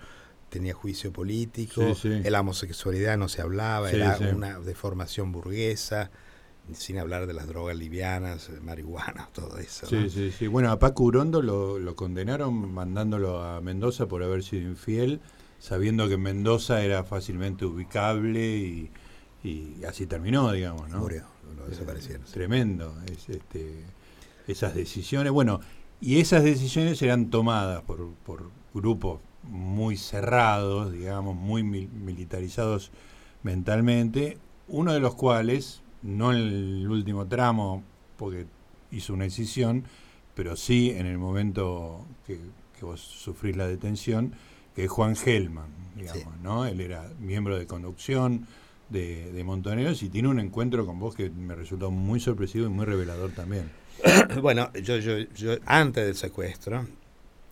[0.48, 2.30] tenía juicio político, Sí, sí.
[2.30, 6.10] la homosexualidad no se hablaba, Sí, era una deformación burguesa,
[6.72, 9.86] sin hablar de las drogas livianas, eh, marihuana, todo eso.
[9.86, 10.08] Sí, ¿no?
[10.08, 10.46] sí, sí.
[10.46, 15.20] Bueno, a Paco Urondo lo, lo condenaron mandándolo a Mendoza por haber sido infiel,
[15.58, 18.90] sabiendo que en Mendoza era fácilmente ubicable y,
[19.44, 20.98] y así terminó, digamos, ¿no?
[20.98, 21.24] Murió,
[21.56, 22.26] lo desaparecieron.
[22.26, 22.32] sí.
[22.34, 22.94] Tremendo.
[23.10, 23.84] Es, este,
[24.48, 25.32] esas decisiones.
[25.32, 25.60] Bueno,
[26.00, 32.90] y esas decisiones eran tomadas por, por grupos muy cerrados, digamos, muy mil- militarizados
[33.42, 34.38] mentalmente,
[34.68, 37.82] uno de los cuales, no en el último tramo,
[38.16, 38.46] porque
[38.90, 39.84] hizo una decisión,
[40.34, 42.38] pero sí en el momento que,
[42.78, 44.32] que vos sufrís la detención,
[44.74, 46.40] que es Juan Gelman, digamos, Sí.
[46.42, 46.66] ¿no?
[46.66, 48.46] Él era miembro de conducción
[48.90, 52.68] de, de Montoneros y tiene un encuentro con vos que me resultó muy sorpresivo y
[52.70, 53.70] muy revelador también.
[54.40, 56.86] Bueno, yo, yo, yo antes del secuestro,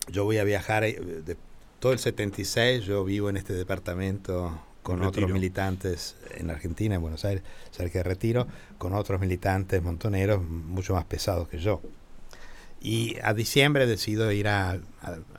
[0.09, 0.93] yo voy a viajar, eh,
[1.25, 1.35] de
[1.79, 7.25] todo el 76 yo vivo en este departamento con otros militantes en Argentina, en Buenos
[7.25, 11.81] Aires, cerca de Retiro, con otros militantes montoneros mucho más pesados que yo.
[12.81, 14.79] Y a diciembre decido ir a, a-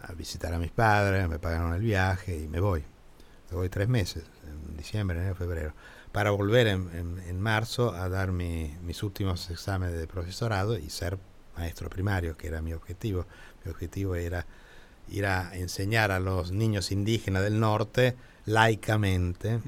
[0.03, 2.83] a visitar a mis padres, me pagaron el viaje y me voy.
[3.51, 5.73] Me voy tres meses, en diciembre, enero, febrero,
[6.17, 10.89] para volver en, en- en marzo a dar mi- mis últimos exámenes de profesorado y
[10.89, 11.19] ser
[11.59, 13.27] maestro primario, que era mi objetivo.
[13.67, 14.47] Mi objetivo era
[15.09, 19.61] ir a enseñar a los niños indígenas del norte laicamente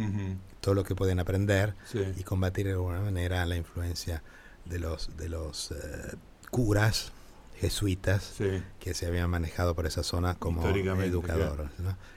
[0.62, 2.00] todo lo que pueden aprender Sí.
[2.16, 4.22] y combatir de alguna manera la influencia
[4.64, 6.16] de los de los eh,
[6.50, 7.12] curas
[7.60, 8.34] jesuitas
[8.78, 11.70] que se habían manejado por esa zona como educadores.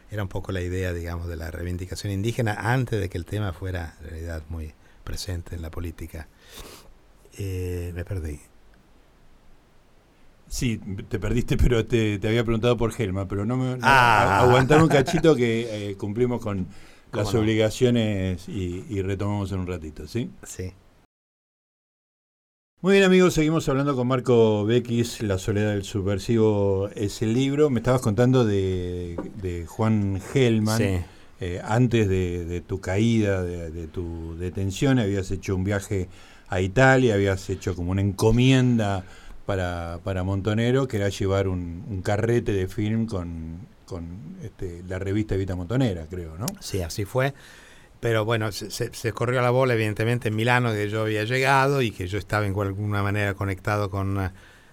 [0.10, 3.54] Era un poco la idea, digamos, de la reivindicación indígena antes de que el tema
[3.54, 4.74] fuera en realidad muy
[5.04, 6.28] presente en la política.
[7.38, 8.40] Eh, me perdí.
[10.48, 13.78] Sí, te perdiste, pero te, había preguntado por Gelma, pero no me...
[13.82, 14.42] Ah.
[14.42, 16.68] aguantar un cachito que eh, cumplimos con
[17.14, 20.30] las obligaciones y, y retomamos en un ratito, ¿sí?
[20.44, 20.74] Sí.
[22.84, 27.70] Muy bien amigos, seguimos hablando con Marco Bequis, La soledad del subversivo es el libro.
[27.70, 31.06] Me estabas contando de, Juan Gelman.
[31.40, 36.10] Eh, antes de, tu caída, de, tu detención, habías hecho un viaje
[36.50, 39.04] a Italia, habías hecho como una encomienda
[39.46, 44.08] para, para Montonero, que era llevar un, carrete de film con, con
[44.42, 46.48] este, la revista Vita Montonera, creo, ¿no?
[46.60, 47.36] Sí, así fue.
[48.02, 52.08] Pero bueno, se, corrió la bola evidentemente en Milano que yo había llegado y que
[52.08, 54.32] yo estaba en alguna manera conectado con, eh,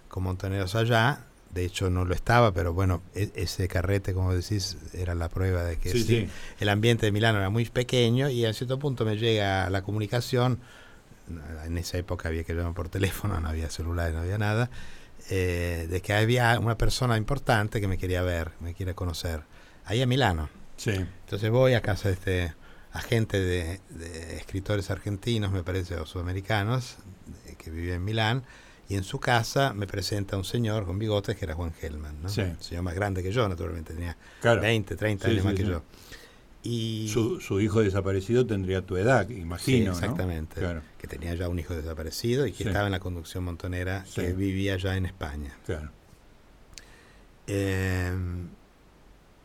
[0.09, 1.27] con Montoneros allá.
[1.51, 5.63] De hecho no lo estaba, pero bueno, e, ese carrete, como decís, era la prueba
[5.63, 6.27] de que sí,
[6.59, 10.61] el ambiente de Milano era muy pequeño y a cierto punto me llega la comunicación,
[11.67, 14.71] en esa época había que llamar por teléfono, no había celular, no había nada,
[15.29, 19.43] eh, de que había una persona importante que me quería ver, me quería conocer,
[19.85, 20.49] ahí a Milano.
[20.87, 22.53] Entonces voy a casa de este
[22.93, 23.81] agente de,
[24.37, 26.97] escritores argentinos, me parece, o sudamericanos,
[27.59, 28.45] que vivía en Milán,
[28.89, 32.29] y en su casa me presenta un señor con bigotes que era Juan Gelman, ¿no?
[32.29, 35.83] un señor más grande que yo, naturalmente, tenía 20, 30 años más que yo.
[36.63, 39.93] Y su, hijo desaparecido tendría tu edad, imagino.
[39.93, 40.61] exactamente.
[40.99, 44.77] Que tenía ya un hijo desaparecido y que estaba en la conducción montonera, que vivía
[44.77, 45.57] ya en España.
[45.65, 45.91] Claro.
[47.47, 48.49] Em,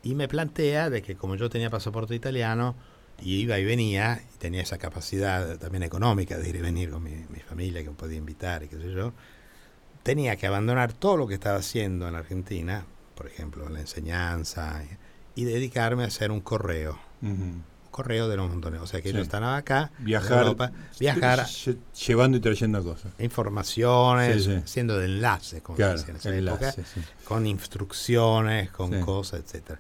[0.03, 2.75] y me plantea de que como yo tenía pasaporte italiano,
[3.21, 7.03] y iba y venía, y tenía esa capacidad también económica de ir y venir con
[7.03, 9.13] mi, familia que me podía invitar y qué sé yo,
[10.03, 12.85] tenía que abandonar todo lo que estaba haciendo en Argentina,
[13.15, 14.83] por ejemplo, la enseñanza,
[15.35, 16.99] y, dedicarme a hacer un correo.
[17.21, 18.81] Un correo de los montones.
[18.81, 23.13] O sea que yo estaba acá, viajar, viajar llevando y trayendo cosas.
[23.19, 26.75] Informaciones, siendo de enlaces, como en esa época,
[27.23, 29.79] con instrucciones, con cosas, etcétera.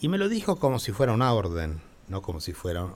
[0.00, 2.86] Y, me lo dijo como si fuera una orden, no como si fuera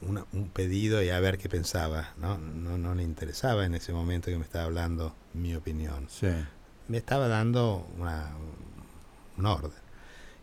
[0.00, 2.10] un pedido y a ver qué pensaba.
[2.18, 2.38] ¿no?
[2.38, 6.08] No, no le interesaba en ese momento que me estaba hablando mi opinión.
[6.88, 8.30] Me estaba dando una,
[9.38, 9.72] una orden.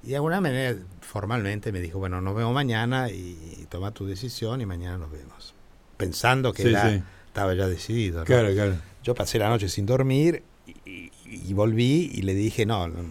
[0.03, 4.61] Y de alguna manera, formalmente, me dijo, bueno, nos vemos mañana y, toma tu decisión
[4.61, 5.53] y mañana nos vemos.
[5.97, 8.24] Pensando que estaba ya decidido.
[8.24, 8.76] Claro, claro.
[9.03, 10.43] Yo pasé la noche sin dormir
[10.86, 13.03] y, y volví y le dije, no, no,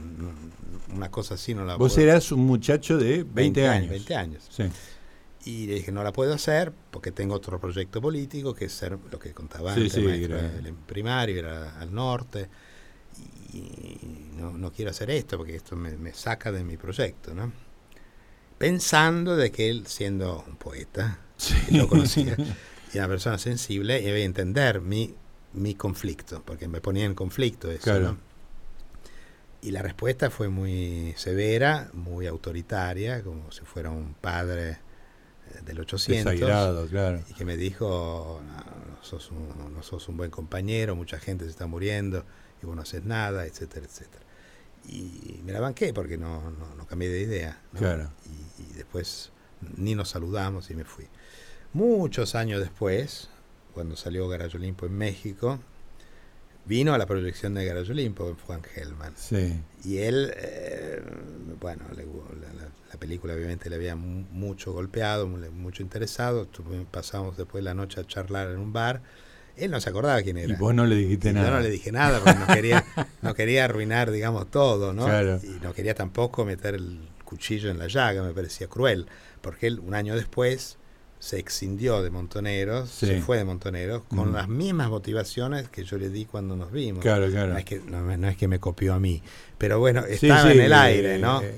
[0.97, 3.91] una cosa así no la Vos eras un muchacho de 20, años.
[3.91, 4.49] 20 años.
[4.51, 4.65] Sí.
[5.45, 8.99] Y le dije, no la puedo hacer porque tengo otro proyecto político que es ser
[9.11, 12.49] lo que contaba antes, el primario, era al norte.
[13.53, 17.53] Y no, no, quiero hacer esto porque esto me, saca de mi proyecto, ¿no?
[18.59, 21.21] Pensando de que él, siendo un poeta,
[21.71, 22.37] lo conocía,
[22.93, 25.15] y una persona sensible, iba a entender mi,
[25.53, 28.19] mi conflicto, porque me ponía en conflicto eso, ¿no?
[29.63, 35.81] Y la respuesta fue muy severa, muy autoritaria, como si fuera un padre eh, del
[35.81, 36.35] 800.
[36.91, 37.23] claro.
[37.29, 41.51] Y que me dijo, no, sos un, no sos un buen compañero, mucha gente se
[41.51, 42.25] está muriendo
[42.63, 44.25] y vos no haces nada, etcétera, etcétera.
[44.89, 47.61] Y me la banqué porque no, no, cambié de idea.
[47.77, 48.11] Claro.
[48.27, 49.33] Y, y, después
[49.77, 51.09] ni nos saludamos y me fui.
[51.73, 53.29] Muchos años después,
[53.75, 55.59] cuando salió Garayo Limpo en México,
[56.67, 59.13] vino a la proyección de Garage Olimpo, Juan Gelman.
[59.17, 59.55] Sí.
[59.85, 61.01] Y él, eh,
[61.61, 66.49] bueno, la, película obviamente le había mucho golpeado, mucho interesado.
[66.91, 69.03] Pasamos después la noche a charlar en un bar.
[69.57, 70.53] Él no se acordaba quién era.
[70.53, 71.49] Y vos no le dijiste nada.
[71.49, 72.85] Yo no le dije nada porque no quería,
[73.23, 75.07] no quería arruinar, digamos, todo, ¿no?
[75.43, 79.07] Y no quería tampoco meter el cuchillo en la llaga, me parecía cruel.
[79.41, 80.79] Porque él, un año después,
[81.27, 86.09] se excindió de Montoneros, se fue de Montoneros, con las mismas motivaciones que yo le
[86.09, 87.03] di cuando nos vimos.
[87.03, 87.53] Claro, claro.
[87.53, 89.21] No es que, no, es que me copió a mí,
[89.59, 91.43] pero bueno, estaba en el aire, ¿no?
[91.43, 91.53] Eh,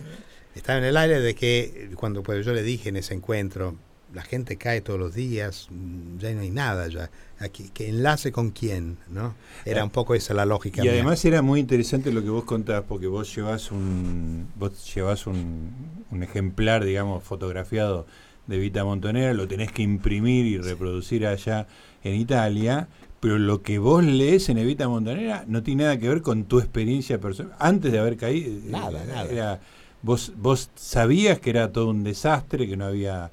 [0.54, 3.76] estaba en el aire de que cuando pues, yo le dije en ese encuentro,
[4.14, 5.68] la gente cae todos los días,
[6.16, 7.10] ya no hay nada ya.
[7.38, 9.34] Aquí, que enlace con quién, ¿no?
[9.66, 10.82] Era un poco esa la lógica.
[10.82, 15.26] Y además era muy interesante lo que vos contabas, porque vos llevas un, vos llevas
[15.26, 15.72] un,
[16.10, 18.06] un ejemplar, digamos, fotografiado
[18.48, 21.68] de Vita Montonera, lo tenés que imprimir y reproducir allá
[22.02, 22.88] en Italia,
[23.20, 26.58] pero lo que vos lees en Evita Montonera no tiene nada que ver con tu
[26.58, 27.54] experiencia personal.
[27.58, 29.60] Antes de haber caído, nada, nada.
[30.02, 33.30] vos, vos sabías que era todo un desastre, que no había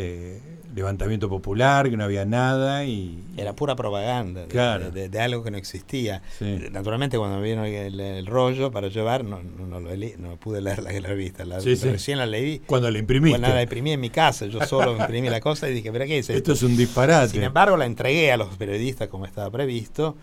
[0.00, 0.40] eh,
[0.76, 3.18] levantamiento popular, que no había nada y...
[3.36, 6.22] Era pura propaganda de, de, algo que no existía.
[6.70, 11.44] Naturalmente cuando vino el, rollo para llevar, no, no, lo no pude leer la, revista,
[11.44, 12.60] la, recién la leí.
[12.60, 13.30] Cuando la imprimí.
[13.30, 16.18] Cuando la imprimí en mi casa, yo solo imprimí la cosa y dije, ¿pero qué
[16.18, 16.38] es esto?
[16.38, 17.30] Esto es un disparate.
[17.30, 20.16] Sin embargo, la entregué a los periodistas como estaba previsto,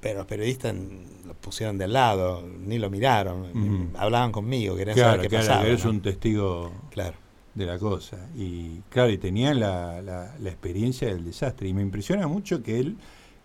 [0.00, 0.76] pero los periodistas
[1.26, 5.66] lo pusieron de lado, ni lo miraron, hablaban conmigo, querían saber qué claro, pasaba.
[5.66, 7.21] Eres un testigo claro
[7.54, 8.28] de la cosa.
[8.34, 11.68] Y claro, y tenía la, la, experiencia del desastre.
[11.68, 12.96] Y me impresiona mucho que él,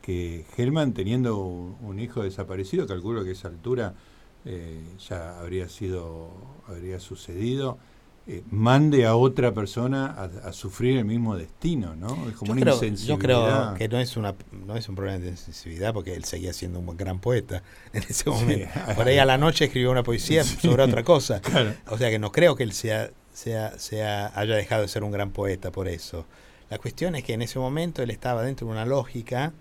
[0.02, 3.94] que Helman teniendo un, hijo desaparecido, calculo que a esa altura
[4.46, 6.32] eh, ya habría sido,
[6.68, 7.78] habría sucedido,
[8.30, 12.28] eh, mande a otra persona a, sufrir el mismo destino, ¿no?
[12.28, 13.16] Es como yo una creo, insensibilidad.
[13.16, 16.52] Yo creo que no es una no es un problema de insensibilidad porque él seguía
[16.52, 18.68] siendo un gran poeta en ese momento.
[18.98, 21.42] Por ahí a la noche escribió una poesía sobre otra cosa.
[21.90, 25.12] O sea que no creo que él sea sea, sea, haya dejado de ser un
[25.12, 26.26] gran poeta por eso.
[26.72, 29.54] La cuestión es que en ese momento él estaba dentro de una lógica,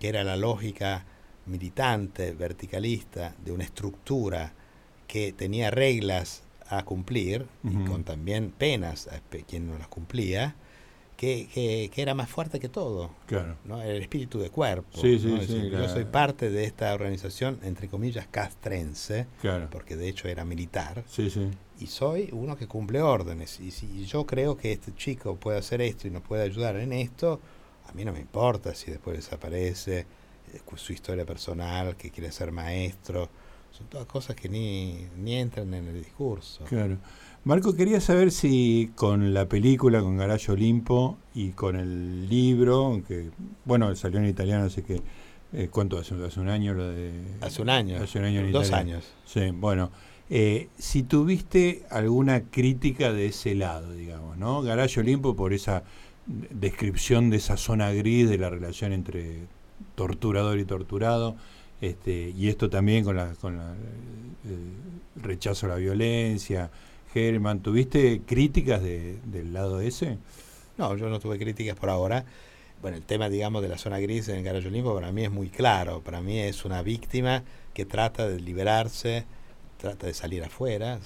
[0.00, 1.04] que era la lógica
[1.46, 4.52] militante, verticalista, de una estructura
[5.06, 10.56] que tenía reglas a cumplir y con también penas a quien no las cumplía,
[11.16, 11.46] que,
[11.92, 13.10] que, era más fuerte que todo.
[13.26, 13.56] Claro.
[13.64, 13.80] ¿no?
[13.80, 15.00] El espíritu de cuerpo.
[15.00, 19.26] yo soy parte de esta organización, entre comillas, castrense,
[19.70, 21.04] porque de hecho era militar.
[21.80, 23.58] Y soy uno que cumple órdenes.
[23.60, 26.92] Y si yo creo que este chico puede hacer esto y nos puede ayudar en
[26.92, 27.40] esto,
[27.88, 30.06] a mí no me importa si después desaparece,
[30.52, 33.28] eh, su historia personal, que quiere ser maestro.
[33.72, 36.64] Son todas cosas que ni, ni entran en el discurso.
[36.64, 36.96] Claro.
[37.42, 43.30] Marco, quería saber si con la película, con Garage Olimpo y con el libro, que
[43.64, 45.02] bueno, salió en italiano, así que,
[45.52, 46.14] eh, ¿cuánto hace?
[46.24, 47.12] ¿Hace un año lo de...?
[47.40, 48.00] Hace un año.
[48.02, 49.04] Hace un año en Dos años.
[49.26, 49.90] Sí, bueno.
[50.30, 54.62] Eh, si tuviste alguna crítica de ese lado, digamos, ¿no?
[54.62, 55.84] Garage Olimpo por esa
[56.26, 59.40] descripción de esa zona gris de la relación entre
[59.94, 61.36] torturador y torturado,
[61.80, 63.74] este, y esto también con, la, con la,
[64.44, 66.70] el rechazo a la violencia,
[67.14, 70.18] Germán, ¿tuviste críticas del lado ese?
[70.76, 72.24] No, yo no tuve críticas por ahora.
[72.82, 75.30] Bueno, el tema, digamos, de la zona gris en el Garaje Olimpo para mí es
[75.30, 76.00] muy claro.
[76.00, 79.26] Para mí es una víctima que trata de liberarse,
[79.84, 80.98] trata de salir afuera,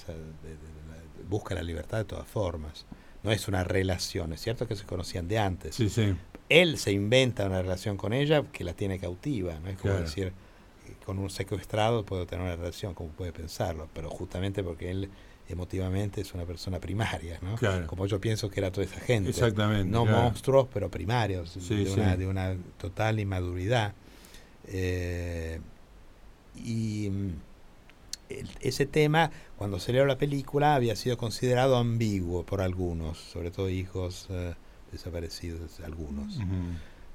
[1.29, 2.87] busca la libertad de todas formas.
[3.25, 5.75] No es una relación, es cierto que se conocían de antes.
[5.75, 6.15] Sí, sí.
[6.49, 9.69] Él se inventa una relación con ella que la tiene cautiva, ¿no?
[9.69, 10.33] Es como decir,
[11.05, 15.11] con un secuestrado puedo tener una relación, como puede pensarlo, pero justamente porque él
[15.49, 17.57] emotivamente es una persona primaria, ¿no?
[17.87, 19.31] Como yo pienso que era toda esa gente.
[19.31, 19.91] Exactamente.
[19.91, 23.93] No monstruos, pero primarios, de, Una, total inmaduridad.
[24.69, 25.59] Eh,
[26.65, 27.48] y mm,
[28.61, 34.27] ese tema, cuando se la película, había sido considerado ambiguo por algunos, sobre todo hijos
[34.31, 34.55] eh,
[34.93, 36.39] desaparecidos, algunos.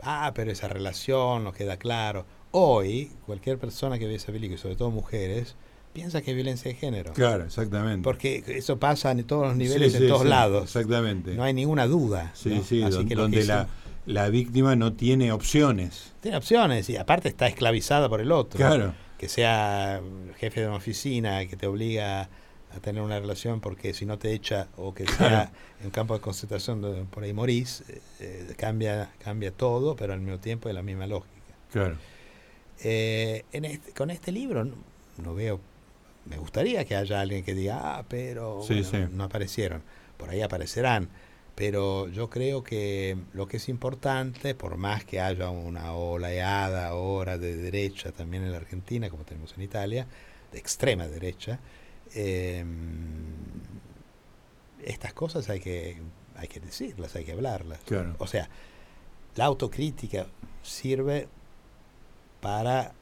[0.02, 2.26] Ah, pero esa relación no queda claro.
[2.52, 5.56] Hoy, cualquier persona que ve esa película, sobre todo mujeres,
[5.94, 7.14] piensa que es violencia de género.
[7.14, 8.04] Claro, exactamente.
[8.04, 10.64] Porque eso pasa en todos los niveles, en todos lados.
[10.64, 11.36] Exactamente.
[11.36, 12.32] No hay ninguna duda.
[12.34, 13.68] Sí, sí, donde la,
[14.06, 16.14] la, víctima no tiene opciones.
[16.22, 18.58] Tiene opciones y aparte está esclavizada por el otro.
[18.58, 18.94] Claro.
[19.24, 20.02] Que sea
[20.36, 22.24] jefe de una oficina que te obliga
[22.76, 25.50] a tener una relación porque si no te echa o que sea
[25.80, 30.20] en un campo de concentración por ahí morís, eh, eh, cambia, cambia todo, pero al
[30.20, 31.56] mismo tiempo es la misma lógica.
[31.72, 31.96] Claro.
[32.84, 34.68] Eh, en este, con este libro
[35.16, 35.62] no veo
[36.26, 38.60] me gustaría que haya alguien que diga, ah, pero
[39.14, 39.84] no aparecieron.
[40.18, 41.08] Por ahí aparecerán.
[41.56, 47.38] Pero yo creo que lo que es importante, por más que haya una oleada ahora
[47.38, 50.08] de derecha también en la Argentina, como tenemos en Italia,
[50.52, 51.60] de extrema derecha,
[52.16, 52.68] em,
[54.84, 55.98] estas cosas hay que,
[56.36, 57.80] hay que decirlas, hay que hablarlas.
[58.18, 58.50] O sea,
[59.36, 60.28] la autocrítica
[60.64, 61.28] sirve
[62.42, 62.94] para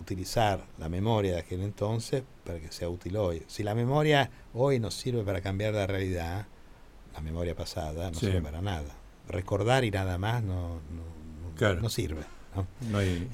[0.00, 3.42] utilizar la memoria de aquel entonces para que sea útil hoy.
[3.48, 6.46] Si la memoria hoy nos sirve para cambiar la realidad,
[7.14, 8.94] la memoria pasada no sirve para nada.
[9.28, 10.80] Recordar y nada más no,
[11.60, 12.22] no, sirve.
[12.56, 12.98] ¿no?
[12.98, 13.28] hay,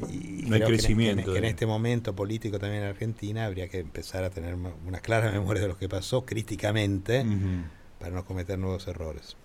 [0.66, 1.32] crecimiento.
[1.32, 5.30] Que en, este momento político también en Argentina habría que empezar a tener una clara
[5.30, 7.24] memoria de lo que pasó críticamente
[7.98, 9.36] para no cometer nuevos errores.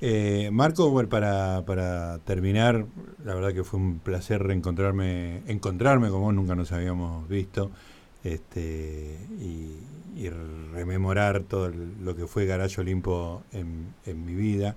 [0.00, 2.86] Eh, Marco, bueno, para, para terminar,
[3.24, 7.70] la verdad que fue un placer reencontrarme, encontrarme como nunca nos habíamos visto,
[8.32, 9.82] este, y,
[10.72, 14.74] rememorar todo lo que fue Garayo Olimpo en, en, mi vida.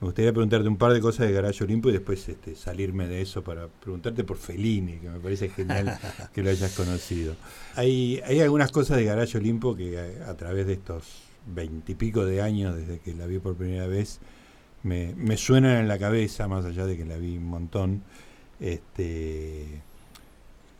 [0.00, 3.20] Me gustaría preguntarte un par de cosas de Garayo Olimpo y después este, salirme de
[3.20, 5.98] eso para preguntarte por Fellini, que me parece genial
[6.32, 7.34] que lo hayas conocido.
[7.74, 12.42] Hay, hay algunas cosas de Garayo Olimpo que a, a través de estos veintipico de
[12.42, 14.20] años desde que la vi por primera vez,
[14.82, 18.02] me, me suenan en la cabeza, más allá de que la vi un montón.
[18.60, 19.82] Este,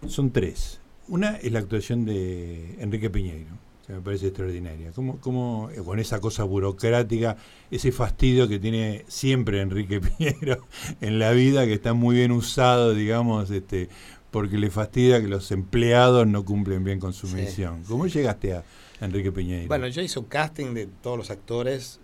[0.07, 0.81] son tres.
[1.09, 3.51] Una es la actuación de Enrique Piñeiro,
[3.87, 4.91] que me parece extraordinaria.
[4.91, 7.37] Como, como eh, con esa cosa burocrática,
[7.71, 10.65] ese fastidio que tiene siempre Enrique Piñeiro
[11.01, 13.89] en la vida, que está muy bien usado, digamos, este,
[14.33, 17.85] porque le fastidia que los empleados no cumplen bien con su misión.
[17.85, 18.65] ¿Cómo llegaste a
[19.01, 19.69] Enrique Piñeiro?
[19.69, 22.01] Bueno, yo hice un casting de todos los actores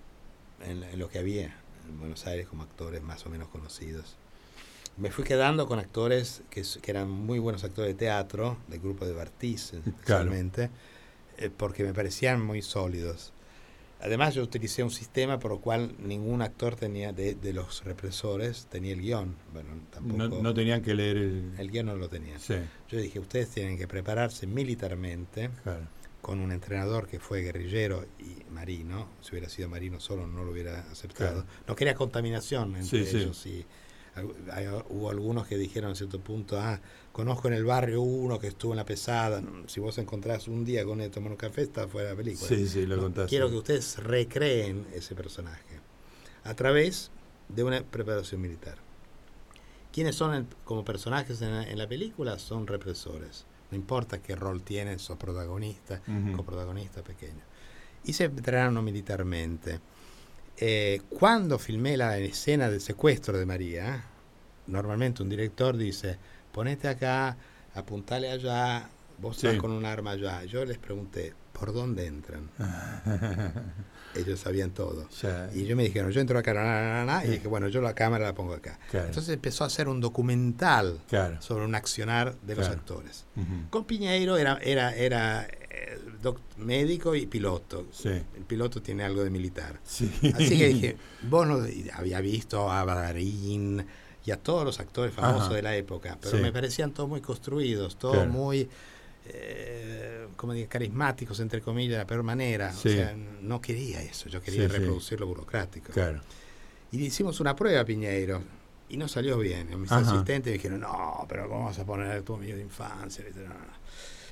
[0.65, 1.57] en, en lo que había
[1.89, 4.17] en Buenos Aires como actores más o menos conocidos
[4.97, 9.07] me fui quedando con actores que, que, eran muy buenos actores de teatro, del grupo
[9.07, 10.73] de Bartiz especialmente, claro.
[11.39, 13.33] eh, porque me parecían muy sólidos.
[14.01, 18.67] Además yo utilicé un sistema por el cual ningún actor tenía de, de los represores
[18.67, 19.37] tenía el guion.
[19.53, 21.53] Bueno, tampoco, no, no, tenían que leer el...
[21.57, 22.41] El guion no lo tenían.
[22.41, 22.57] Sí.
[22.89, 25.87] Yo dije, ustedes tienen que prepararse militarmente claro.
[26.21, 29.07] con un entrenador que fue guerrillero y marino.
[29.21, 31.43] Si hubiera sido marino solo no lo hubiera aceptado.
[31.45, 31.47] Claro.
[31.69, 33.17] No quería contaminación entre Sí, sí.
[33.19, 33.65] ellos y
[34.53, 36.81] hay- hubo algunos que dijeron a cierto punto, ah,
[37.13, 40.85] conozco en el barrio uno que estuvo en la pesada, si vos encontrás un día
[40.85, 42.49] con él tomando café, está fuera de la película.
[42.49, 43.31] Sí, sí, lo No, contaste.
[43.31, 45.81] Quiero que ustedes recreen ese personaje
[46.45, 47.11] a través
[47.49, 48.77] de una preparación militar.
[49.93, 52.39] ¿Quiénes son el- como personajes en la, en la película?
[52.39, 53.45] Son represores.
[53.71, 56.37] No importa qué rol tienen, sos protagonista, Ujú.
[56.37, 57.43] coprotagonista pequeño.
[58.05, 59.81] Y se entrenaron militarmente.
[60.65, 64.05] Eh, cuando filmé la escena del secuestro de María,
[64.69, 66.19] normalmente un director dice,
[66.53, 67.37] ponete acá,
[67.75, 68.89] apuntale allá,
[69.19, 69.49] vos Sí.
[69.49, 70.45] estás con un arma allá.
[70.45, 72.49] Yo les pregunté, ¿por dónde entran?
[74.15, 75.09] Ellos sabían todo.
[75.55, 77.95] Y yo me dijeron, yo entro acá, na, na, na, y dije, bueno, yo la
[77.95, 78.79] cámara la pongo acá.
[78.91, 79.07] Claro.
[79.07, 81.41] Entonces empezó a hacer un documental claro.
[81.41, 83.25] sobre un accionar de los actores.
[83.37, 83.71] Ujú.
[83.71, 85.99] Con Piñeiro era, era, era eh,
[86.59, 87.87] médico y piloto.
[87.93, 88.09] Sí.
[88.09, 89.81] El piloto tiene algo de militar.
[89.85, 90.11] Sí.
[90.35, 93.85] Así que dije, vos no había visto a Badarín
[94.25, 95.55] y a todos los actores famosos Ajá.
[95.55, 98.69] de la época, pero me parecían todos muy construidos, todos muy,
[99.27, 102.73] eh, como digo, carismáticos, entre comillas, de la peor manera.
[102.73, 102.89] Sí.
[102.89, 104.79] O sea, no quería eso, yo quería Sí, sí.
[104.79, 105.93] reproducir lo burocrático.
[105.93, 106.21] Claro.
[106.91, 108.43] Y le hicimos una prueba a Piñeiro.
[108.89, 109.69] Y no salió bien.
[109.81, 110.03] Mis Ajá.
[110.11, 113.25] asistentes me dijeron, no, pero ¿cómo vas a poner tu amigo de infancia?
[113.35, 113.83] No, no, no.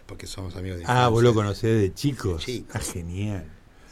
[0.07, 1.05] Porque somos amigos de infancia.
[1.07, 2.45] Ah, vos lo conocés de chicos.
[2.45, 2.77] De chicos.
[2.77, 3.45] Ah, genial.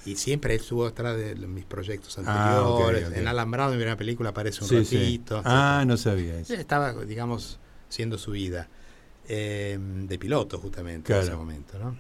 [0.05, 3.16] Y siempre él estuvo atrás de mis proyectos Ah, anteriores.
[3.16, 5.40] En Alambrado, en una película, aparece un ratito.
[5.44, 6.53] Ah, no sabía eso.
[6.53, 8.68] Él Estaba, digamos, siendo su vida
[9.29, 11.22] eh, de piloto, justamente, en Claro.
[11.22, 11.97] ese momento, ¿no?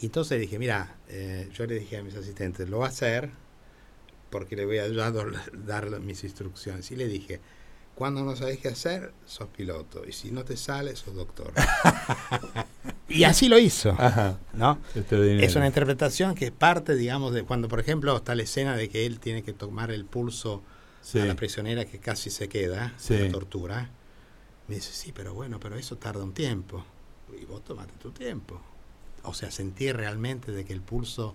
[0.00, 3.30] Y entonces dije, mira, eh, yo le dije a mis asistentes, lo va a hacer
[4.30, 6.90] porque le voy a ayudar a dar mis instrucciones.
[6.92, 7.40] Y le dije,
[7.96, 10.04] cuando no sabes qué hacer, sos piloto.
[10.06, 11.52] Y si no te sale, sos doctor.
[13.08, 14.38] y así lo hizo, Ajá.
[14.52, 14.78] ¿no?
[14.94, 15.44] Extraordinario.
[15.46, 18.88] Es una interpretación que es parte, digamos, de cuando, por ejemplo, está la escena de
[18.88, 20.62] que él tiene que tomar el pulso
[21.00, 21.18] Sí.
[21.20, 23.16] a la prisionera que casi se queda, Sí.
[23.18, 23.90] la tortura.
[24.68, 26.84] Me dice, sí, pero bueno, pero eso tarda un tiempo.
[27.40, 28.60] Y vos tomate tu tiempo.
[29.24, 31.34] O sea, sentir realmente de que el pulso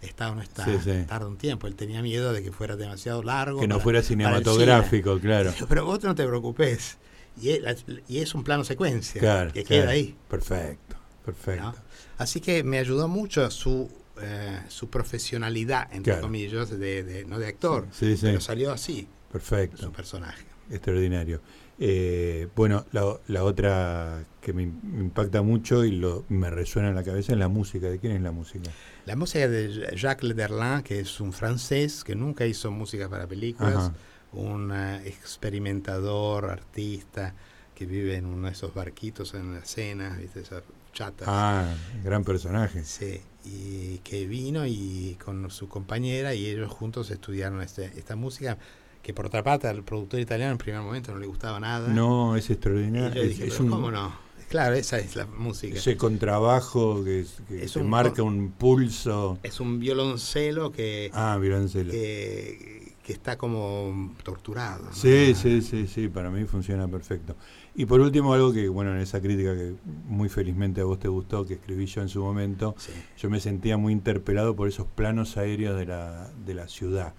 [0.00, 1.04] está o no está, Sí, sí.
[1.08, 1.66] tarda un tiempo.
[1.66, 3.60] Él tenía miedo de que fuera demasiado largo.
[3.60, 5.52] Que no para- fuera cinematográfico, claro.
[5.68, 6.98] Pero vos no te preocupes.
[7.40, 9.52] Y es, y es un plano secuencia Claro.
[9.52, 9.82] que claro.
[9.84, 10.16] queda ahí.
[10.28, 11.62] Perfecto, perfecto.
[11.62, 11.74] ¿no?
[12.18, 16.22] Así que me ayudó mucho su, eh, su profesionalidad, entre Claro.
[16.26, 18.22] comillas, de, de- no de actor, Sí, sí.
[18.26, 19.78] pero salió así Perfecto.
[19.84, 20.44] su personaje.
[20.70, 21.40] Extraordinario.
[21.78, 27.02] Eh, bueno, la, la otra que me, impacta mucho y lo, me resuena en la
[27.02, 27.88] cabeza es la música.
[27.88, 28.70] ¿De quién es la música?
[29.06, 33.76] La música de Jacques Lederlin, que es un francés que nunca hizo música para películas,
[33.76, 33.94] Ajá.
[34.32, 37.34] un eh, experimentador, artista,
[37.74, 40.40] que vive en uno de esos barquitos en la cena, ¿viste?
[40.40, 40.62] esas
[40.92, 41.26] chatas.
[41.28, 42.84] Ah, gran personaje.
[42.84, 48.58] Sí, y que vino y con su compañera y ellos juntos estudiaron este, esta música
[49.02, 51.88] que por otra parte al productor italiano en primer momento no le gustaba nada.
[51.88, 53.20] No, es extraordinario.
[53.22, 54.14] Es, dije, es "Pero un, ¿cómo no?
[54.48, 55.78] Claro, esa es la música.
[55.78, 59.38] ese contrabajo que, que Es un- marca un pulso.
[59.42, 61.90] Es un violoncelo que, Ah, violoncelo.
[61.90, 64.84] que, que está como torturado.
[64.84, 64.92] ¿no?
[64.94, 67.34] Sí, sí, sí, sí, para mí funciona perfecto.
[67.74, 69.72] Y por último, algo que, bueno, en esa crítica que
[70.06, 72.92] muy felizmente a vos te gustó, que escribí yo en su momento, Sí.
[73.18, 77.14] yo me sentía muy interpelado por esos planos aéreos de la, de la ciudad.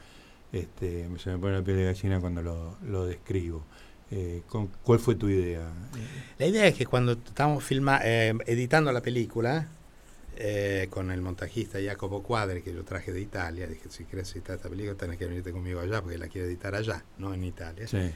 [0.54, 3.66] Este, se me pone la piel de gallina cuando lo, lo describo.
[4.12, 5.68] Eh, con- ¿Cuál fue tu idea?
[6.38, 9.68] La idea es que cuando estábamos eh, editando la película,
[10.36, 14.56] eh, con el montajista Jacopo Quadri, que yo traje de Italia, dije, si quieres editar
[14.58, 17.88] esta película, tenés que venirte conmigo allá, porque la quiero editar allá, no en Italia.
[17.88, 18.12] Sí,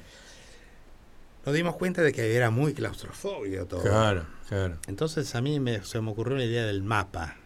[1.46, 3.82] Nos dimos cuenta de que era muy claustrofóbico todo.
[3.82, 4.78] claro, claro.
[4.88, 7.38] Entonces a mí me, se me ocurrió la idea del mapa.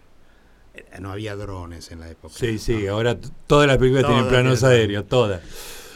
[0.74, 2.34] Eh, No había drones en la época.
[2.36, 2.94] Sí, sí, ¿no?
[2.94, 3.18] ahora
[3.48, 5.42] todas las películas tienen planos aéreos, todas.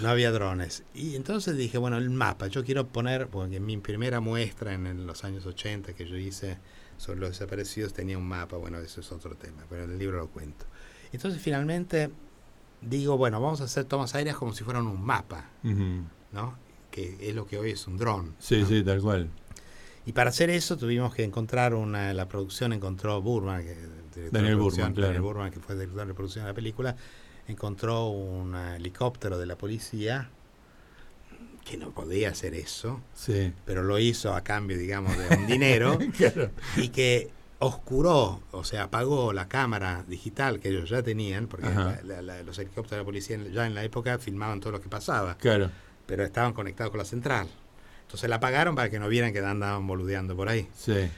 [0.02, 0.84] No había drones.
[0.94, 5.24] Y entonces dije, bueno, el mapa, yo quiero poner, porque mi primera muestra en, los
[5.24, 6.58] años 80 que yo hice
[6.98, 10.18] sobre los desaparecidos tenía un mapa, bueno, eso es otro tema, pero en el libro
[10.18, 10.66] lo cuento.
[11.12, 12.10] Entonces finalmente
[12.82, 15.50] digo, bueno, vamos a hacer tomas aéreas como si fueran un mapa,
[16.32, 16.58] ¿no?
[16.92, 18.36] Que es lo que hoy es un dron.
[18.40, 19.30] Sí, sí, tal cual.
[20.06, 23.76] Y para hacer eso tuvimos que encontrar una, la producción encontró Burman, que,
[24.32, 25.08] Daniel Burman, claro.
[25.08, 26.96] Daniel Burman, que fue director de producción de la película,
[27.48, 30.30] encontró un helicóptero de la policía
[31.64, 33.52] que no podía hacer eso, sí.
[33.66, 35.98] pero lo hizo a cambio, digamos, de un dinero,
[36.78, 41.68] y que oscuró, o sea, apagó la cámara digital que ellos ya tenían, porque
[42.46, 45.72] los helicópteros de la policía ya en la época filmaban todo lo que pasaba, claro.
[46.06, 47.48] pero estaban conectados con la central.
[48.04, 50.68] Entonces la apagaron para que no vieran que andaban boludeando por ahí.
[50.76, 51.10] Sí.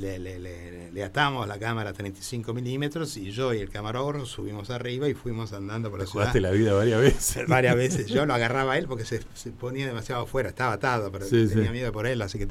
[0.00, 4.70] Le, le, le, atamos la cámara a 35 milímetros y yo y el camarógrafo subimos
[4.70, 6.34] arriba y fuimos andando por la ciudad.
[6.34, 7.46] la vida varias veces.
[7.46, 8.06] varias veces.
[8.08, 9.20] Yo lo agarraba a él porque se,
[9.52, 12.48] ponía demasiado afuera, estaba atado, pero tenía miedo por él, así que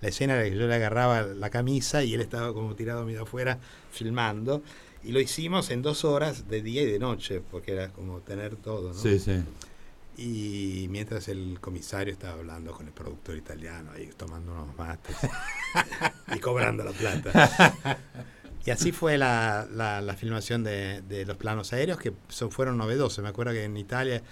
[0.00, 3.22] la escena era que yo le agarraba la camisa y él estaba como tirado medio
[3.22, 3.58] afuera
[3.92, 4.62] filmando.
[5.02, 8.56] Y lo hicimos en dos horas de día y de noche, porque era como tener
[8.56, 8.94] todo, ¿no?
[8.94, 9.42] Sí, sí
[10.20, 15.16] y mientras el comisario estaba hablando con el productor italiano, ahí tomando unos mates
[16.36, 17.98] y cobrando la plata.
[18.66, 23.22] Y así fue la, la, filmación de, de, los planos aéreos, que son, fueron novedosos.
[23.22, 24.22] Me acuerdo que en Italia,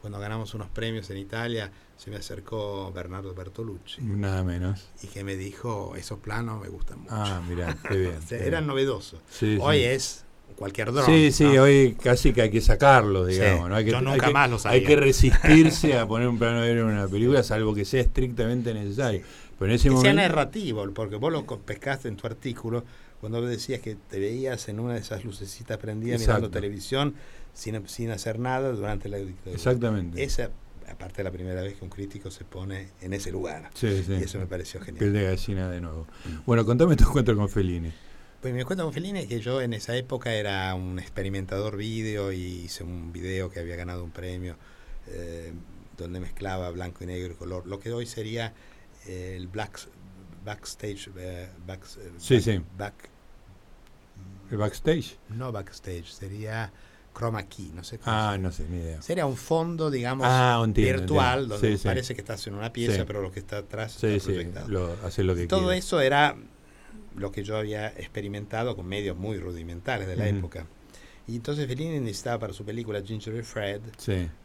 [0.00, 4.02] cuando ganamos unos premios en Italia, se me acercó Bernardo Bertolucci.
[4.02, 4.88] Nada menos.
[5.04, 7.14] Y que me dijo, esos planos me gustan mucho.
[7.14, 8.18] Ah, mira, qué bien.
[8.30, 9.20] eran novedosos.
[9.60, 10.24] Hoy es
[10.56, 11.06] cualquier dron.
[11.06, 13.68] Sí, sí, hoy casi que hay que sacarlo, digamos.
[13.68, 13.76] ¿no?
[13.76, 16.96] hay que, yo nunca más lo Hay que resistirse a poner un plano aéreo en
[16.96, 19.22] una película, salvo que sea estrictamente necesario.
[19.58, 22.84] Pero en ese que sea narrativo, porque vos lo pescaste en tu artículo
[23.20, 27.14] cuando decías que te veías en una de esas lucecitas prendidas mirando televisión
[27.52, 29.56] sin, sin hacer nada durante la dictadura.
[29.56, 30.22] Exactamente.
[30.22, 30.50] Esa,
[30.88, 33.70] aparte, la primera vez que un crítico se pone en ese lugar.
[33.74, 34.12] Sí, sí.
[34.12, 34.98] Y eso me pareció genial.
[34.98, 36.06] Piel de gallina de nuevo.
[36.46, 37.92] Bueno, contame tu encuentro con Fellini.
[38.40, 42.30] Pues mi cuento con Fellini es que yo en esa época era un experimentador vídeo
[42.30, 44.56] y hice un video que había ganado un premio
[45.08, 45.52] eh,
[45.96, 47.66] donde mezclaba blanco y negro y color.
[47.66, 48.52] Lo que hoy sería
[49.06, 49.80] eh, el black,
[50.44, 51.10] backstage.
[51.16, 51.84] Eh, back,
[52.18, 52.60] sí, sí.
[52.76, 53.10] Back,
[54.50, 55.18] ¿El backstage?
[55.30, 56.72] No backstage, sería
[57.16, 59.02] chroma key, no sé cómo Ah, no sé, ni idea.
[59.02, 63.32] Sería un fondo, digamos, ah, virtual, donde parece que estás en una pieza, pero lo
[63.32, 64.68] que está atrás está proyectado.
[64.68, 66.36] Lo, hace lo que todo eso era
[67.18, 70.66] lo que yo había experimentado con medios muy rudimentales de la época.
[71.26, 73.82] Y entonces Fellini necesitaba para su película Ginger Fred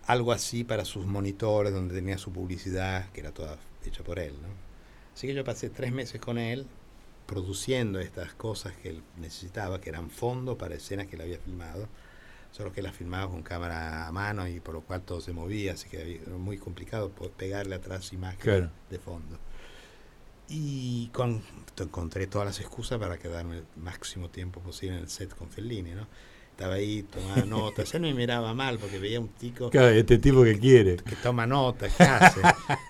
[0.05, 4.33] algo así para sus monitores, donde tenía su publicidad, que era toda hecha por él.
[4.41, 4.49] ¿no?
[5.15, 6.67] Así que yo pasé tres meses con él
[7.25, 11.87] produciendo estas cosas que él necesitaba, que eran fondos para escenas que él había filmado,
[12.51, 15.73] solo que las filmaba con cámara a mano y por lo cual todo se movía,
[15.73, 19.39] así que era muy complicado pegarle atrás imágenes de fondo.
[20.49, 21.41] Y con,
[21.77, 25.91] encontré todas las excusas para quedarme el máximo tiempo posible en el set con Fellini,
[25.91, 26.07] ¿no?
[26.51, 27.93] Estaba ahí, tomaba notas.
[27.95, 29.69] Él me miraba mal porque veía un tico.
[29.69, 30.97] Claro, este tipo que quiere.
[30.97, 32.41] Que toma notas, que hace.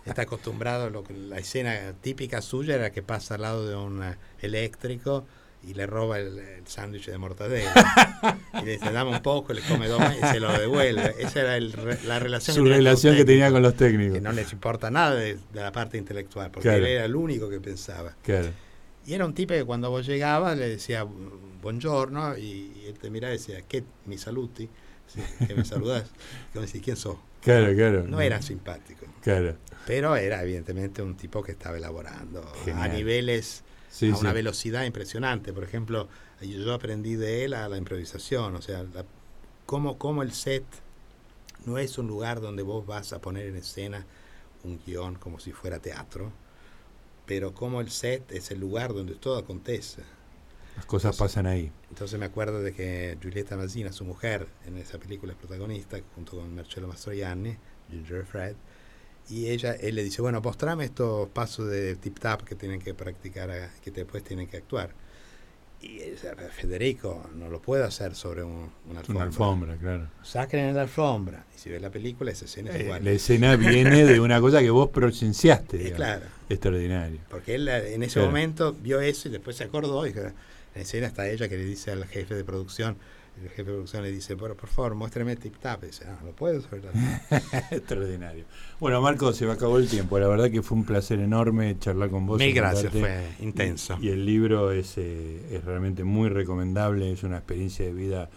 [0.05, 4.03] Está acostumbrado, lo que, la escena típica suya era que pasa al lado de un
[4.41, 5.25] eléctrico
[5.65, 7.73] y le roba el, sándwich de mortadela.
[8.61, 11.15] y le dice, dame un poco, le come dos y se lo devuelve.
[11.19, 11.59] Esa era
[12.05, 12.55] la relación.
[12.55, 14.15] Su relación que tenía con los técnicos.
[14.15, 17.59] Que no les importa nada de, la parte intelectual, porque él era el único que
[17.59, 18.15] pensaba.
[18.23, 18.49] Claro.
[19.05, 21.05] Y era un tipo que cuando vos llegabas le decía,
[21.61, 23.83] buongiorno, y, él te miraba y decía, ¿qué?
[24.05, 24.69] Mi saluti.
[25.47, 26.09] que me saludás.
[26.53, 27.17] Y vos decís, ¿quién sos?
[27.41, 28.07] Claro, claro.
[28.07, 29.05] No era simpático.
[29.21, 29.57] Claro.
[29.85, 33.63] Pero era evidentemente un tipo que estaba elaborando a niveles
[34.01, 35.53] a una velocidad impresionante.
[35.53, 36.07] Por ejemplo,
[36.41, 38.85] yo aprendí de él a la improvisación, o sea,
[39.65, 40.63] cómo, cómo el set
[41.65, 44.05] no es un lugar donde vos vas a poner en escena
[44.63, 46.31] un guion como si fuera teatro,
[47.25, 50.01] pero cómo el set es el lugar donde todo acontece.
[50.75, 51.71] Las cosas pasan ahí.
[51.89, 56.37] Entonces me acuerdo de que Giulietta Mazzina, su mujer, en esa película es protagonista, junto
[56.37, 57.55] con Marcello Mastroianni,
[57.89, 58.55] Ginger Fred,
[59.29, 63.71] y ella, él le dice, bueno, postrame estos pasos de tip-tap que tienen que practicar,
[63.81, 64.91] que después tienen que actuar.
[65.83, 65.99] Y
[66.55, 69.15] Federico, no lo puedo hacer sobre un, una alfombra.
[69.15, 70.07] Una alfombra, claro.
[70.23, 71.45] Saquen en la alfombra.
[71.53, 73.03] Y si ves la película, esa escena es eh, igual.
[73.03, 75.91] La escena viene de una cosa que vos presenciaste.
[75.95, 76.25] claro.
[76.47, 77.19] Extraordinario.
[77.29, 80.07] Porque él en ese momento vio eso y después se acordó.
[80.07, 80.31] Y la
[80.75, 82.95] escena está ella que le dice al jefe de producción,
[83.41, 85.83] el jefe de producción le dice, bueno, por favor, muéstrame Tip Tap.
[85.83, 86.59] Y dice, no, no puedo.
[87.71, 88.45] Extraordinario.
[88.79, 90.19] Bueno, Marco, se me acabó el tiempo.
[90.19, 92.39] La verdad que fue un placer enorme charlar con vos.
[92.39, 93.97] Mil gracias, fue intenso.
[94.01, 98.29] Y, el libro es, eh, es realmente muy recomendable, es una experiencia de vida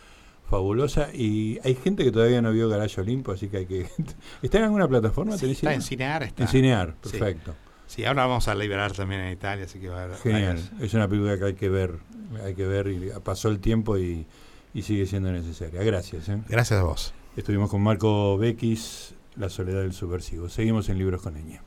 [0.49, 3.87] fabulosa y hay gente que todavía no vio Garayo Olimpo, así que hay que...
[4.43, 5.37] ¿Está en alguna plataforma?
[5.37, 6.23] Sí, está en Cinear.
[6.23, 6.45] Está.
[6.45, 7.55] En Cinear, perfecto.
[7.87, 7.97] Sí.
[7.97, 8.05] sí.
[8.05, 10.17] ahora vamos a liberar también en Italia, así que va a haber...
[10.19, 11.99] Genial, es una película que hay que ver,
[12.45, 14.27] hay que ver y pasó el tiempo y
[14.77, 15.83] y sigue siendo necesaria.
[15.83, 16.29] Gracias.
[16.29, 16.39] ¿eh?
[16.51, 17.15] Gracias a vos.
[17.35, 20.51] Estuvimos con Marco Bequis, La soledad del subversivo.
[20.51, 21.63] Seguimos en Libros con Eña.